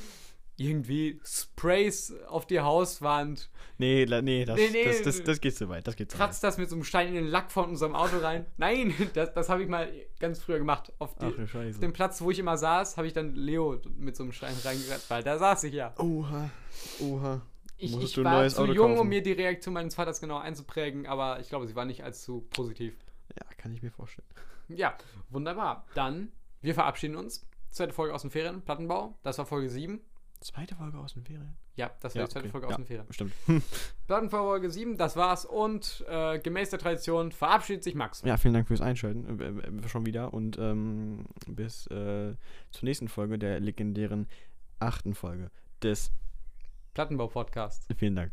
Irgendwie 0.59 1.21
Sprays 1.23 2.15
auf 2.29 2.47
die 2.47 2.61
Hauswand. 2.61 3.51
Nee, 3.79 4.07
nee, 4.23 4.45
das, 4.47 4.57
Nee, 4.57 4.71
nee, 4.73 4.85
das, 4.85 5.03
das, 5.03 5.23
das 5.23 5.41
geht 5.41 5.55
zu 5.55 5.69
weit. 5.69 5.87
Das 5.87 5.97
geht 5.97 6.11
zu 6.11 6.19
weit. 6.19 6.27
Kratzt 6.27 6.43
das 6.43 6.57
mit 6.57 6.71
so 6.71 6.77
einem 6.77 6.85
Stein 6.85 7.09
in 7.09 7.15
den 7.15 7.27
Lack 7.27 7.53
von 7.53 7.69
unserem 7.69 7.95
Auto 7.95 8.19
rein. 8.19 8.47
Nein, 8.57 8.95
das, 9.13 9.35
das 9.35 9.51
habe 9.51 9.63
ich 9.63 9.69
mal 9.69 9.91
ganz 10.19 10.41
früher 10.41 10.59
gemacht. 10.59 10.93
Auf, 10.99 11.15
die, 11.19 11.27
auf 11.27 11.79
dem 11.79 11.93
Platz, 11.93 12.23
wo 12.23 12.31
ich 12.31 12.39
immer 12.39 12.57
saß, 12.57 12.97
habe 12.97 13.07
ich 13.07 13.13
dann 13.13 13.35
Leo 13.35 13.79
mit 13.99 14.17
so 14.17 14.23
einem 14.23 14.33
Stein 14.33 14.55
reingekratzt, 14.65 15.11
weil 15.11 15.23
da 15.23 15.39
saß 15.39 15.65
ich 15.65 15.75
ja. 15.75 15.95
Oha. 15.99 16.51
Oha. 17.01 17.43
Ich, 17.79 17.95
ich 17.95 18.25
war 18.25 18.49
zu 18.49 18.63
Auto 18.63 18.73
jung, 18.73 18.89
kaufen? 18.89 19.01
um 19.01 19.09
mir 19.09 19.23
die 19.23 19.33
Reaktion 19.33 19.75
meines 19.75 19.95
Vaters 19.95 20.21
genau 20.21 20.39
einzuprägen, 20.39 21.07
aber 21.07 21.41
ich 21.41 21.51
glaube, 21.51 21.67
sie 21.67 21.77
war 21.77 21.85
nicht 21.85 22.03
allzu 22.03 22.47
positiv. 22.49 22.95
Ja, 23.39 23.45
kann 23.59 23.75
ich 23.75 23.83
mir 23.83 23.91
vorstellen. 23.91 24.27
Ja, 24.69 24.97
wunderbar. 25.29 25.85
Dann, 25.95 26.33
wir 26.63 26.73
verabschieden 26.73 27.17
uns. 27.17 27.47
Zweite 27.71 27.93
Folge 27.93 28.15
aus 28.15 28.23
den 28.23 28.31
Ferien, 28.31 28.63
Plattenbau. 28.63 29.19
Das 29.23 29.37
war 29.37 29.45
Folge 29.45 29.69
7. 29.69 30.01
Zweite 30.47 30.75
Folge 30.77 30.99
aus 30.99 31.15
den 31.15 31.25
Ferien. 31.25 31.57
Ja, 31.75 31.91
das 32.01 32.15
war 32.15 32.23
Ja, 32.23 32.27
die 32.27 32.33
zweite 32.33 32.45
okay. 32.47 32.53
Folge 32.53 32.67
aus 32.69 32.71
Ja. 32.73 32.77
den 32.79 32.87
Ferien. 32.87 33.07
Stimmt. 33.13 33.33
Plattenbau 34.07 34.45
Folge 34.45 34.71
7, 34.71 34.97
das 34.97 35.17
war's. 35.17 35.45
Und 35.45 36.05
äh, 36.09 36.39
gemäß 36.39 36.71
der 36.71 36.79
Tradition 36.79 37.33
verabschiedet 37.33 37.83
sich 37.83 37.95
Max. 37.97 38.23
Ja, 38.23 38.37
vielen 38.37 38.55
Dank 38.55 38.69
fürs 38.69 38.81
Einschalten. 38.81 39.41
Äh, 39.41 39.85
äh, 39.85 39.89
schon 39.89 40.07
wieder. 40.07 40.33
Und 40.33 40.57
ähm, 40.59 41.27
bis 41.49 41.87
äh, 41.89 42.35
zur 42.71 42.85
nächsten 42.85 43.09
Folge, 43.09 43.39
der 43.39 43.59
legendären 43.61 44.29
achten 44.79 45.15
Folge 45.15 45.51
des. 45.83 46.13
Plattenbau-Podcast. 46.95 47.89
Vielen 47.99 48.17
Dank. 48.17 48.33